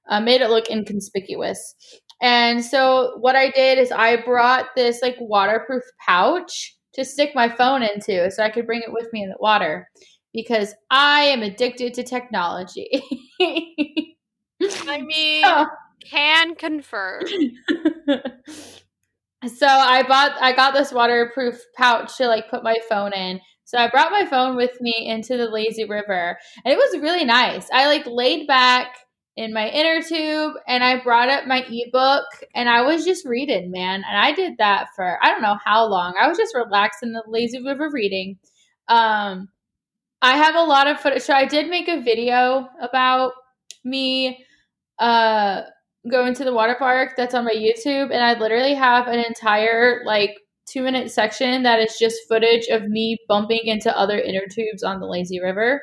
[0.10, 1.76] uh, made it look inconspicuous.
[2.22, 7.50] And so what I did is I brought this like waterproof pouch to stick my
[7.50, 9.90] phone into so I could bring it with me in the water
[10.34, 13.04] because I am addicted to technology.
[13.42, 15.66] I mean, oh
[16.04, 17.24] can confirm.
[19.46, 23.40] so I bought I got this waterproof pouch to like put my phone in.
[23.66, 26.38] So I brought my phone with me into the lazy river.
[26.66, 27.70] And it was really nice.
[27.72, 28.98] I like laid back
[29.38, 33.72] in my inner tube and I brought up my ebook and I was just reading,
[33.72, 34.04] man.
[34.08, 36.16] And I did that for I don't know how long.
[36.20, 38.38] I was just relaxed in the lazy river reading.
[38.88, 39.50] Um
[40.22, 41.24] I have a lot of footage.
[41.24, 43.34] So I did make a video about
[43.84, 44.46] me
[45.00, 45.62] uh
[46.10, 50.02] going to the water park that's on my YouTube, and I literally have an entire
[50.06, 54.84] like two minute section that is just footage of me bumping into other inner tubes
[54.84, 55.82] on the lazy river.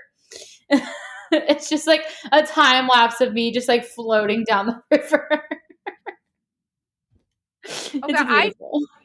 [1.33, 5.45] it's just like a time lapse of me just like floating down the river.
[7.67, 8.53] okay, I,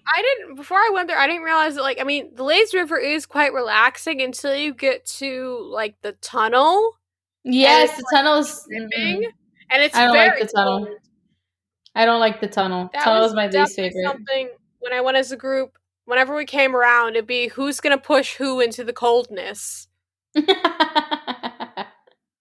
[0.08, 1.18] I didn't before I went there.
[1.18, 4.74] I didn't realize that like I mean the lazy river is quite relaxing until you
[4.74, 6.98] get to like the tunnel.
[7.44, 8.68] Yes, the like, tunnel is.
[8.72, 9.24] Mm-hmm.
[9.72, 10.86] And it's I don't like the tunnel.
[10.86, 10.98] Cold.
[11.96, 12.90] I don't like the tunnel.
[12.94, 14.06] That tunnel is my least favorite.
[14.06, 17.98] Something when I went as a group, whenever we came around, it'd be who's gonna
[17.98, 19.88] push who into the coldness.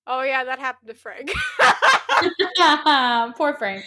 [0.07, 1.33] oh yeah, that happened to Frank.
[3.37, 3.85] Poor Frank.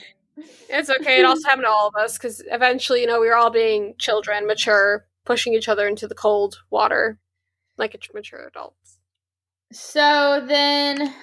[0.69, 1.19] It's okay.
[1.19, 3.95] It also happened to all of us because eventually, you know, we were all being
[3.97, 7.19] children, mature, pushing each other into the cold water
[7.77, 8.99] like mature adults.
[9.71, 11.13] So then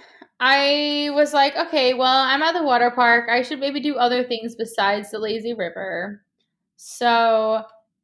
[0.40, 3.28] I was like, okay, well, I'm at the water park.
[3.30, 6.22] I should maybe do other things besides the lazy river.
[6.76, 7.62] So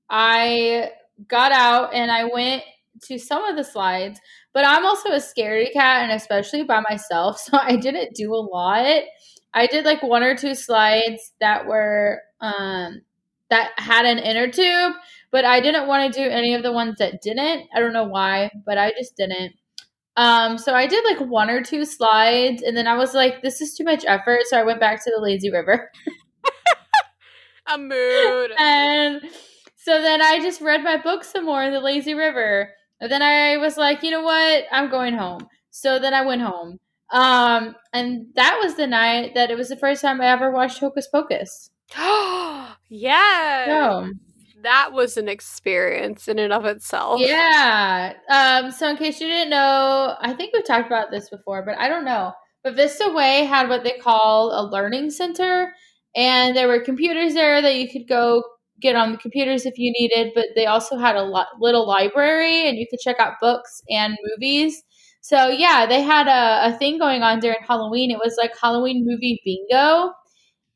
[0.08, 0.90] I
[1.26, 2.62] got out and I went
[3.04, 4.20] to some of the slides,
[4.52, 8.36] but I'm also a scaredy cat and especially by myself, so I didn't do a
[8.36, 9.02] lot.
[9.54, 13.02] I did like one or two slides that were um
[13.50, 14.92] that had an inner tube,
[15.32, 17.66] but I didn't want to do any of the ones that didn't.
[17.74, 19.54] I don't know why, but I just didn't.
[20.18, 23.60] Um, so I did like one or two slides, and then I was like, "This
[23.60, 25.90] is too much effort," so I went back to the lazy river.
[27.68, 28.52] A mood.
[28.58, 29.20] and
[29.76, 32.72] so then I just read my book some more in the lazy river.
[33.00, 34.64] And then I was like, you know what?
[34.72, 35.46] I'm going home.
[35.70, 36.78] So then I went home.
[37.10, 40.80] Um, and that was the night that it was the first time I ever watched
[40.80, 41.70] Hocus Pocus.
[41.96, 43.64] Oh, yeah.
[43.66, 44.10] So
[44.62, 47.20] That was an experience in and of itself.
[47.20, 48.12] Yeah.
[48.28, 51.78] Um, so in case you didn't know, I think we've talked about this before, but
[51.78, 52.32] I don't know.
[52.64, 55.72] But Vista Way had what they call a learning center,
[56.16, 58.42] and there were computers there that you could go
[58.80, 60.32] get on the computers if you needed.
[60.34, 61.24] But they also had a
[61.60, 64.82] little library, and you could check out books and movies.
[65.20, 68.10] So yeah, they had a, a thing going on during Halloween.
[68.10, 70.12] It was like Halloween movie bingo.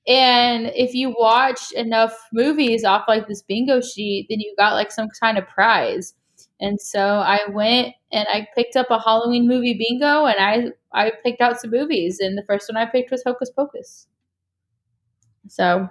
[0.06, 4.90] And if you watched enough movies off like this bingo sheet, then you got like
[4.90, 6.14] some kind of prize.
[6.60, 10.72] And so I went and I picked up a Halloween movie bingo and I
[11.06, 14.06] I picked out some movies and the first one I picked was Hocus Pocus.
[15.48, 15.88] So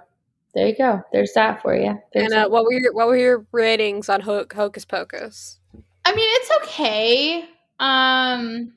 [0.54, 1.02] there you go.
[1.12, 1.98] There's that for you.
[2.12, 5.58] There's And uh, what were your what were your ratings on Ho- Hocus Pocus?
[6.04, 7.44] I mean, it's okay.
[7.78, 8.74] Um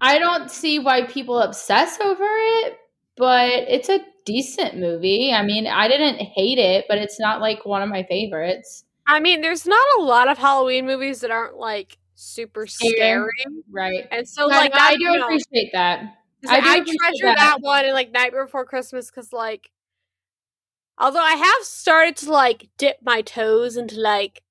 [0.00, 2.78] I don't see why people obsess over it,
[3.16, 5.32] but it's a decent movie.
[5.32, 8.84] I mean, I didn't hate it, but it's not like one of my favorites.
[9.06, 12.92] I mean, there's not a lot of Halloween movies that aren't like super Scary.
[12.96, 13.28] scary,
[13.70, 14.04] Right.
[14.10, 16.00] and so Yeah, like no, that, I do know, appreciate that.
[16.48, 17.36] I I, treasure that.
[17.36, 17.58] that.
[17.60, 19.70] one and like Nightmare Before Christmas because like,
[20.98, 24.42] although I have started to like dip my toes into like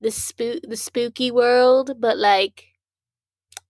[0.00, 2.66] the spook the spooky world, but like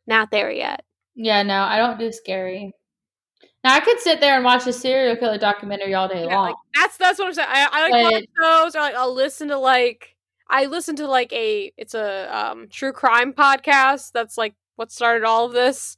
[0.07, 0.85] not there yet.
[1.15, 2.73] Yeah, no, I don't do scary.
[3.65, 6.47] Now I could sit there and watch a serial killer documentary all day Yeah, long.
[6.49, 7.49] like that's that's what I'm saying.
[7.51, 10.17] I, I like watch those, or like I'll listen to like
[10.49, 14.13] I listen to like a it's a um true crime podcast.
[14.13, 15.97] That's like what started all of this.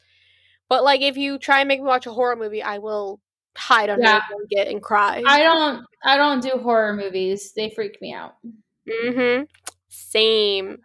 [0.68, 3.20] But like if you try and make me watch a horror movie, I will
[3.56, 4.18] hide under Yeah.
[4.18, 5.22] a blanket and cry.
[5.26, 7.52] I don't I don't do horror movies.
[7.54, 8.34] They freak me out.
[8.88, 9.44] mm-hmm.
[9.88, 10.78] Same.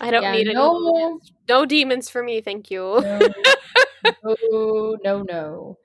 [0.00, 3.00] I don't Yeah, need any no, no demons for me, thank you.
[3.02, 5.78] no, no, no, no.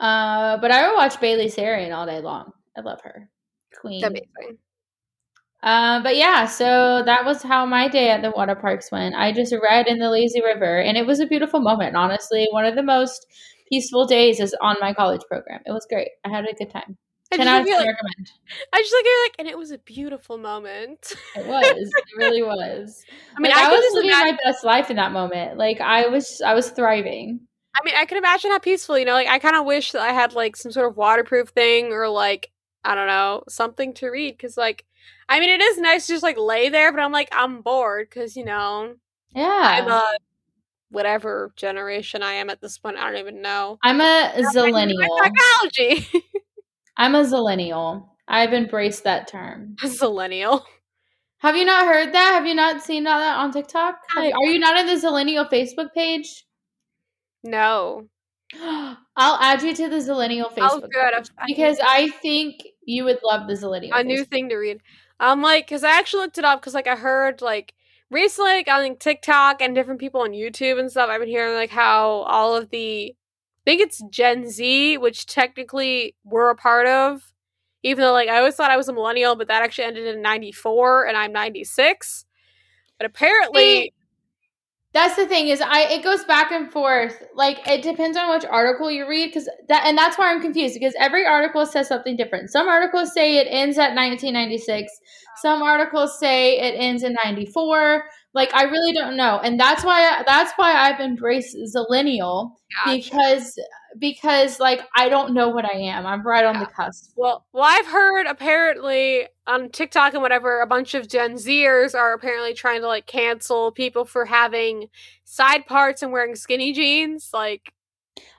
[0.00, 2.52] Uh, but I would watch Bailey Sarian all day long.
[2.76, 3.28] I love her.
[3.80, 4.04] Queen.
[4.04, 4.58] Amazing.
[5.62, 9.14] Uh, but yeah, so that was how my day at the water parks went.
[9.14, 11.96] I just read in the lazy river, and it was a beautiful moment.
[11.96, 13.26] Honestly, one of the most
[13.74, 15.60] peaceful days is on my college program.
[15.66, 16.08] It was great.
[16.24, 16.96] I had a good time.
[17.32, 18.30] I Ten just out of ten like, recommend.
[18.72, 21.14] I just like you're like, and it was a beautiful moment.
[21.34, 21.64] It was.
[21.66, 23.04] it really was.
[23.36, 24.36] I mean, Like, I, I, was living imagine.
[24.36, 25.58] my best life in that moment.
[25.58, 27.40] Like I was, I was thriving.
[27.76, 30.02] I mean, I can imagine how peaceful, you know, like I kind of wish that
[30.02, 32.52] I had like some sort of waterproof thing or like
[32.84, 34.84] I don't know, something to read cuz like
[35.28, 38.10] I mean, it is nice to just like lay there, but I'm like I'm bored
[38.12, 38.94] cuz you know,
[39.34, 40.04] yeah, I'm a
[40.94, 43.78] whatever generation I am at this point, I don't even know.
[43.82, 45.22] I'm a zillennial.
[45.22, 46.08] Technology.
[46.96, 48.08] I'm a zillennial.
[48.26, 49.76] I've embraced that term.
[49.82, 50.62] Zillennial.
[51.38, 52.32] Have you not heard that?
[52.34, 53.96] Have you not seen that on TikTok?
[54.16, 56.46] Are you not in the Zillennial Facebook page?
[57.42, 58.08] No.
[59.16, 61.14] I'll add you to the Zillennial Oh, Facebook good.
[61.14, 63.90] I- I because I think you would love the Zillennial.
[63.92, 64.80] a new thing to read.
[65.20, 67.74] I'm um, like, cause I actually looked it up because like I heard like
[68.14, 71.10] recently like, on TikTok and different people on YouTube and stuff.
[71.10, 76.14] I've been hearing like how all of the, I think it's Gen Z, which technically
[76.24, 77.32] we're a part of,
[77.82, 80.22] even though like I always thought I was a millennial, but that actually ended in
[80.22, 82.24] '94 and I'm '96.
[82.98, 83.92] But apparently,
[84.94, 87.20] That's the thing is I it goes back and forth.
[87.34, 90.74] Like it depends on which article you read because that and that's why I'm confused
[90.74, 92.50] because every article says something different.
[92.50, 94.88] Some articles say it ends at 1996.
[95.44, 98.04] Some articles say it ends in 94.
[98.32, 99.40] Like I really don't know.
[99.44, 102.52] And that's why that's why I've embraced Zillennial
[102.82, 102.96] Gotcha.
[102.96, 103.58] because
[103.98, 106.06] because like I don't know what I am.
[106.06, 107.12] I'm right on the cusp.
[107.14, 112.14] Well, well, I've heard apparently on TikTok and whatever, a bunch of Gen Zers are
[112.14, 114.88] apparently trying to like cancel people for having
[115.24, 117.32] side parts and wearing skinny jeans.
[117.34, 117.73] Like,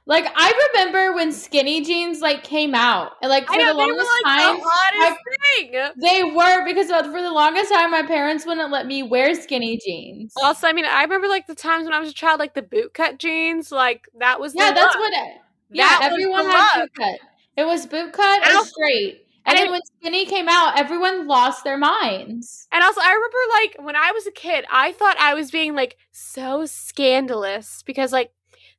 [0.08, 3.14] Like I remember when skinny jeans like came out.
[3.22, 5.20] And like for I know the they were longest like time the hottest
[5.58, 5.92] thing.
[6.02, 9.80] They were because uh, for the longest time, my parents wouldn't let me wear skinny
[9.84, 10.34] jeans.
[10.38, 12.62] Also, I mean, I remember like the times when I was a child, like the
[12.62, 15.04] bootcut jeans, like that was yeah, the that's look.
[15.04, 15.14] what.
[15.14, 15.42] It,
[15.78, 17.18] That yeah, everyone had bootcut.
[17.58, 18.58] It was boot cut Ow.
[18.60, 19.22] and straight.
[19.48, 22.68] And, And then I- when skinny came out, everyone lost their minds.
[22.72, 25.74] And also, I remember like when I was a kid, I thought I was being
[25.76, 28.32] like so scandalous because like,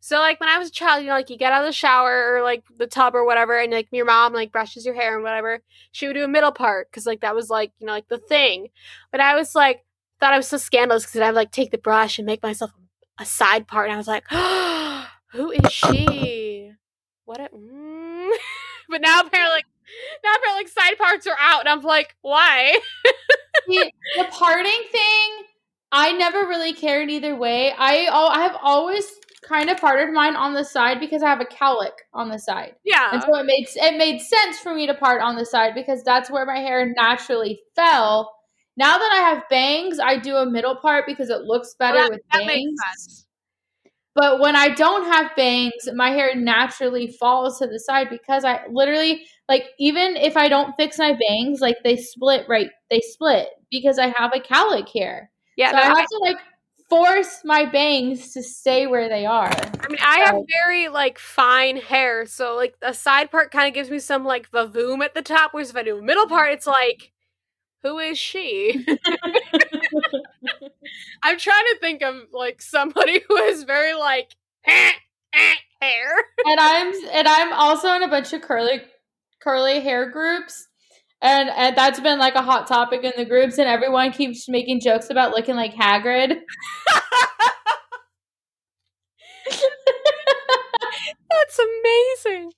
[0.06, 1.72] so like when I was a child, you know, like you get out of the
[1.72, 5.16] shower or like the tub or whatever, and like your mom like brushes your hair
[5.16, 7.92] and whatever, she would do a middle part because like that was like you know
[7.92, 8.68] like the thing.
[9.10, 9.84] But I was like
[10.20, 12.70] thought I was so scandalous because I'd like take the brush and make myself
[13.18, 14.22] a side part, and I was like,
[15.32, 16.70] who is she?
[17.24, 17.40] What?
[17.40, 18.30] A, mm.
[18.88, 19.66] but now apparently like
[20.22, 22.78] now apparently like side parts are out, and I'm like, why?
[23.68, 25.46] See, the parting thing,
[25.90, 27.72] I never really cared either way.
[27.76, 29.04] I oh, I have always
[29.46, 32.74] kind of parted mine on the side because I have a cowlick on the side.
[32.84, 33.10] Yeah.
[33.12, 36.02] And so it made it made sense for me to part on the side because
[36.02, 38.32] that's where my hair naturally fell.
[38.76, 42.10] Now that I have bangs, I do a middle part because it looks better Well,
[42.10, 43.26] that- with that bangs.
[44.14, 48.62] But when I don't have bangs, my hair naturally falls to the side because I
[48.70, 53.48] literally like even if I don't fix my bangs, like they split right, they split
[53.70, 55.30] because I have a cowlick here.
[55.58, 56.38] Yeah, so no, I I, have to like
[56.88, 59.50] force my bangs to stay where they are.
[59.50, 63.74] I mean, I have very like fine hair, so like the side part kind of
[63.74, 65.52] gives me some like vavoom at the top.
[65.52, 67.12] Whereas if I do a middle part, it's like,
[67.82, 68.84] who is she?
[71.22, 74.34] I'm trying to think of like somebody who is very like
[75.80, 76.16] hair.
[76.44, 78.80] and I'm and I'm also in a bunch of curly
[79.40, 80.68] curly hair groups.
[81.22, 84.80] And, and that's been like a hot topic in the groups, and everyone keeps making
[84.80, 86.36] jokes about looking like Hagrid.
[91.30, 92.52] That's amazing.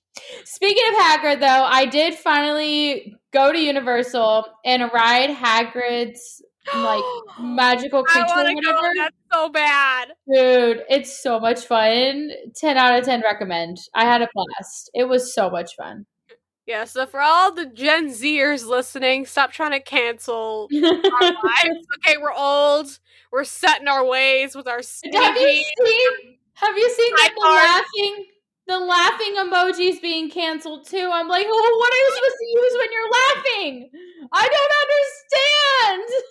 [0.45, 6.41] Speaking of Hagrid, though, I did finally go to Universal and ride Hagrid's
[6.75, 7.03] like
[7.39, 8.81] magical I creature want to go.
[8.95, 10.09] That's so bad.
[10.31, 12.31] Dude, it's so much fun.
[12.55, 13.77] 10 out of 10 recommend.
[13.93, 14.89] I had a blast.
[14.93, 16.05] It was so much fun.
[16.69, 16.85] Yeah.
[16.85, 21.87] So for all the Gen Zers listening, stop trying to cancel our lives.
[21.97, 22.99] Okay, we're old.
[23.31, 27.41] We're set in our ways with our have you seen have you seen like the
[27.41, 28.25] laughing
[28.67, 31.09] the laughing emojis being canceled too?
[31.11, 33.89] I'm like, oh, what are you supposed to use when you're laughing?
[34.31, 36.23] I don't understand.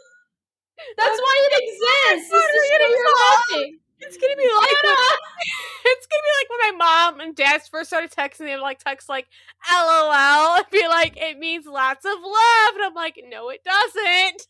[0.99, 2.31] That's why it exists.
[2.33, 3.79] It's to show you're laughing.
[4.01, 4.79] It's gonna be like
[5.85, 9.09] it's gonna be like when my mom and dad first started texting me, like text
[9.09, 9.27] like
[9.71, 12.75] LOL and be like, it means lots of love.
[12.75, 14.47] And I'm like, no, it doesn't.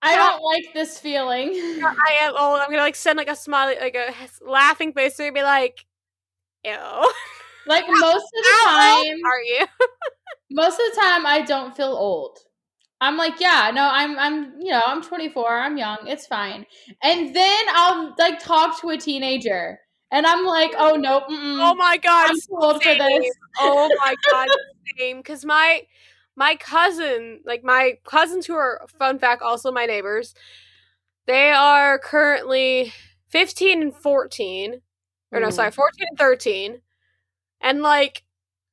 [0.00, 1.50] I don't like this feeling.
[1.54, 2.60] I am old.
[2.60, 4.12] I'm gonna like send like a smiley, like a
[4.44, 5.84] laughing face and be like,
[6.64, 7.12] ew.
[7.66, 9.66] Like most of the How time, are you?
[10.50, 12.38] most of the time I don't feel old.
[13.00, 16.66] I'm like, yeah, no, I'm I'm you know, I'm 24, I'm young, it's fine.
[17.02, 19.78] And then I'll like talk to a teenager
[20.10, 23.36] and I'm like, oh no, Oh my god, I'm too old for this.
[23.58, 24.48] Oh my god,
[24.98, 25.18] same.
[25.18, 25.82] Because my
[26.36, 30.34] my cousin, like my cousins who are fun fact, also my neighbors,
[31.26, 32.92] they are currently
[33.28, 34.80] fifteen and fourteen,
[35.32, 35.52] or no, Ooh.
[35.52, 36.80] sorry, fourteen and thirteen,
[37.60, 38.24] and like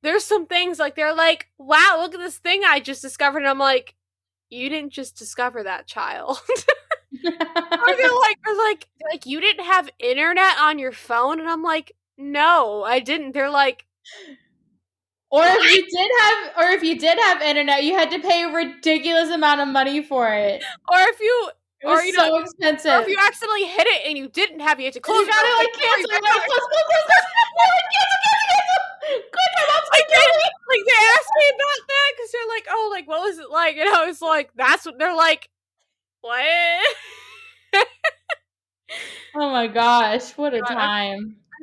[0.04, 3.48] there's some things like they're like, wow, look at this thing I just discovered, and
[3.48, 3.96] I'm like,
[4.50, 6.40] you didn't just discover that, child.
[6.48, 6.56] or
[7.22, 11.94] they're like, like, they're like you didn't have internet on your phone, and I'm like,
[12.18, 13.32] no, I didn't.
[13.34, 13.86] They're like.
[15.32, 18.44] or if you did have or if you did have internet, you had to pay
[18.44, 20.64] a ridiculous amount of money for it.
[20.92, 21.50] Or if you
[21.82, 22.92] It was Or, you so know, expensive.
[22.92, 25.26] or if you accidentally hit it and you didn't have, you had to you close.
[25.28, 25.58] gotta it.
[25.58, 25.68] like.
[25.76, 27.26] Like, like, cancel.
[29.06, 30.16] Quick, my mom's Like, me.
[30.70, 33.78] like they asked me about that because they're like, "Oh, like what was it like?"
[33.78, 35.50] And I was like, "That's what they're like."
[36.22, 36.96] What?
[39.36, 40.90] Oh my gosh, what a time.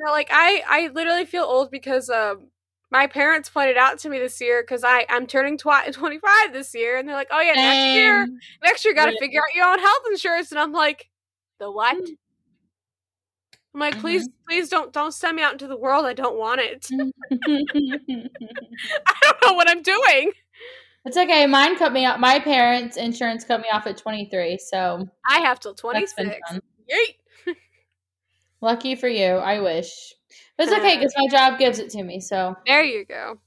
[0.05, 2.49] Like, I I literally feel old because um
[2.91, 6.75] my parents pointed out to me this year because I I'm turning twi- 25 this
[6.75, 8.27] year, and they're like, "Oh yeah, next year,
[8.63, 11.09] next year, you got to figure out your own health insurance." And I'm like,
[11.61, 11.97] "The what?"
[13.75, 14.03] I'm like, mm-hmm.
[14.03, 16.05] please, please don't don't send me out into the world.
[16.05, 16.87] I don't want it.
[16.93, 16.97] I
[19.23, 20.33] don't know what I'm doing.
[21.07, 21.47] it's okay.
[21.47, 22.21] Mine cut me off.
[22.21, 26.39] My parents' insurance cut me off at 23, so I have till that's 26.
[26.49, 26.61] fun.
[26.91, 27.55] Yeet.
[28.61, 29.25] Lucky for you.
[29.25, 30.15] I wish.
[30.57, 33.39] But it's okay uh, because my job gives it to me, so There you go.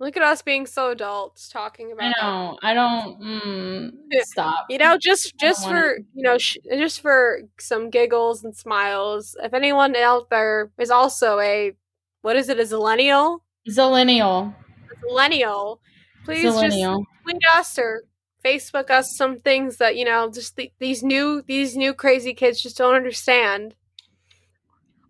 [0.00, 2.14] Look at us being so adults talking about.
[2.16, 2.58] I know.
[2.62, 3.20] I don't.
[3.20, 3.92] Mm,
[4.22, 4.64] stop.
[4.70, 9.36] You know, just just for you know, sh- just for some giggles and smiles.
[9.42, 11.74] If anyone out there is also a,
[12.22, 13.40] what is it, a zillennial?
[13.68, 14.54] Zillennial.
[14.90, 15.80] A zillennial.
[16.24, 17.04] Please just Zillennial.
[17.22, 18.04] tweet us or
[18.42, 22.62] Facebook us some things that you know, just the, these new these new crazy kids
[22.62, 23.74] just don't understand,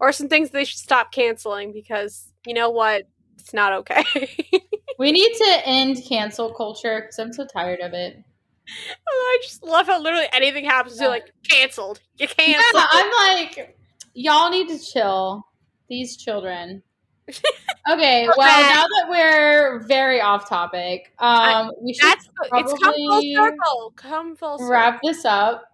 [0.00, 3.04] or some things they should stop canceling because you know what,
[3.38, 4.04] it's not okay.
[5.00, 8.22] We need to end cancel culture because I'm so tired of it.
[9.08, 12.00] I just love how literally anything happens, you're like canceled.
[12.18, 12.62] You canceled.
[12.74, 13.78] Yeah, I'm like,
[14.12, 15.46] y'all need to chill.
[15.88, 16.82] These children.
[17.90, 18.68] Okay, well, Okay.
[18.68, 23.92] now that we're very off topic, um, we should That's it's come full circle.
[23.96, 24.70] Come full circle.
[24.70, 25.64] wrap this up.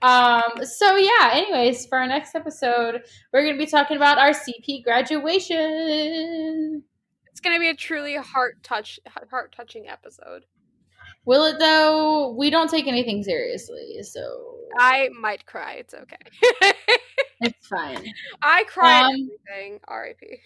[0.00, 3.02] Um, so yeah, anyways, for our next episode,
[3.32, 6.82] we're gonna be talking about our CP graduation.
[7.32, 10.44] It's gonna be a truly heart touch, heart touching episode.
[11.24, 12.34] Will it though?
[12.38, 15.74] We don't take anything seriously, so I might cry.
[15.74, 16.16] It's okay.
[17.40, 18.12] it's fine.
[18.42, 19.10] I cry Um,
[19.48, 19.80] everything.
[19.88, 20.38] R.I.P.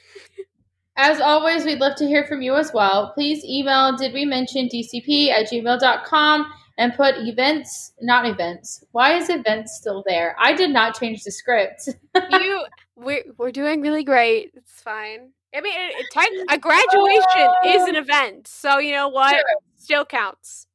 [0.99, 3.13] As always, we'd love to hear from you as well.
[3.13, 8.83] Please email did we mention DCP at gmail.com and put events, not events.
[8.93, 10.35] Why is events still there?
[10.39, 11.91] I did not change the script.
[12.31, 12.65] you,
[12.97, 14.53] we're we're doing really great.
[14.55, 15.33] It's fine.
[15.57, 19.31] I mean, it, it, a graduation is an event, so you know what?
[19.31, 19.45] Sure.
[19.77, 20.67] Still counts.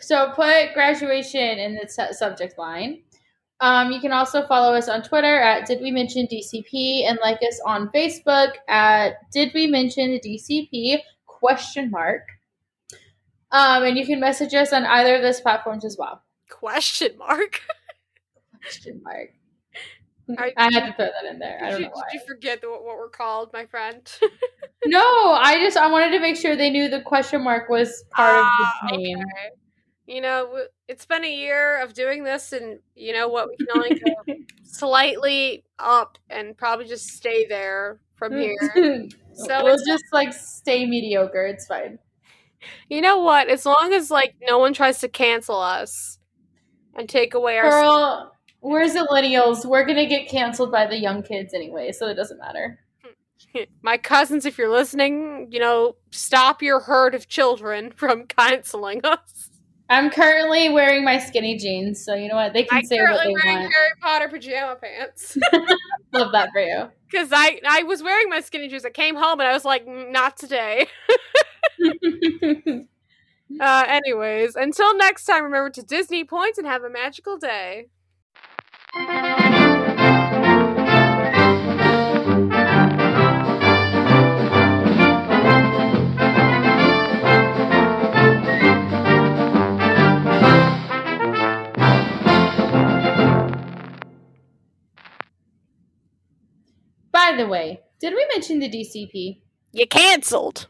[0.00, 3.02] So put graduation in the su- subject line.
[3.60, 7.38] Um, you can also follow us on Twitter at Did We Mention DCP and like
[7.42, 12.22] us on Facebook at Did We Mention DCP question mark.
[13.52, 16.22] Um, and you can message us on either of those platforms as well.
[16.48, 17.60] Question mark.
[18.62, 19.30] Question mark.
[20.38, 21.58] Are- I had to throw that in there.
[21.62, 22.02] I Did don't you, know why.
[22.12, 24.10] did you forget the, what we're called, my friend?
[24.86, 28.34] No, I just I wanted to make sure they knew the question mark was part
[28.38, 29.18] of Ah, the name.
[29.18, 29.50] okay.
[30.06, 33.48] You know, it's been a year of doing this, and you know what?
[33.50, 38.56] We can only go slightly up and probably just stay there from here.
[39.34, 41.46] So we'll just like stay mediocre.
[41.46, 41.98] It's fine.
[42.88, 43.48] You know what?
[43.48, 46.18] As long as like no one tries to cancel us
[46.94, 49.64] and take away our Girl, we're millennials.
[49.64, 52.78] We're gonna get canceled by the young kids anyway, so it doesn't matter.
[53.82, 59.48] my cousins, if you're listening, you know, stop your herd of children from canceling us.
[59.88, 62.52] I'm currently wearing my skinny jeans, so you know what?
[62.52, 63.58] They can I'm say what currently wearing.
[63.58, 65.36] Harry Potter pajama pants
[66.12, 66.90] Love that for you.
[67.10, 68.84] because I I was wearing my skinny jeans.
[68.84, 70.86] I came home and I was like, "Mm, not today.
[73.58, 77.88] Uh, anyways, until next time, remember to Disney points and have a magical day.
[97.12, 99.40] By the way, did we mention the DCP?
[99.72, 100.66] You canceled.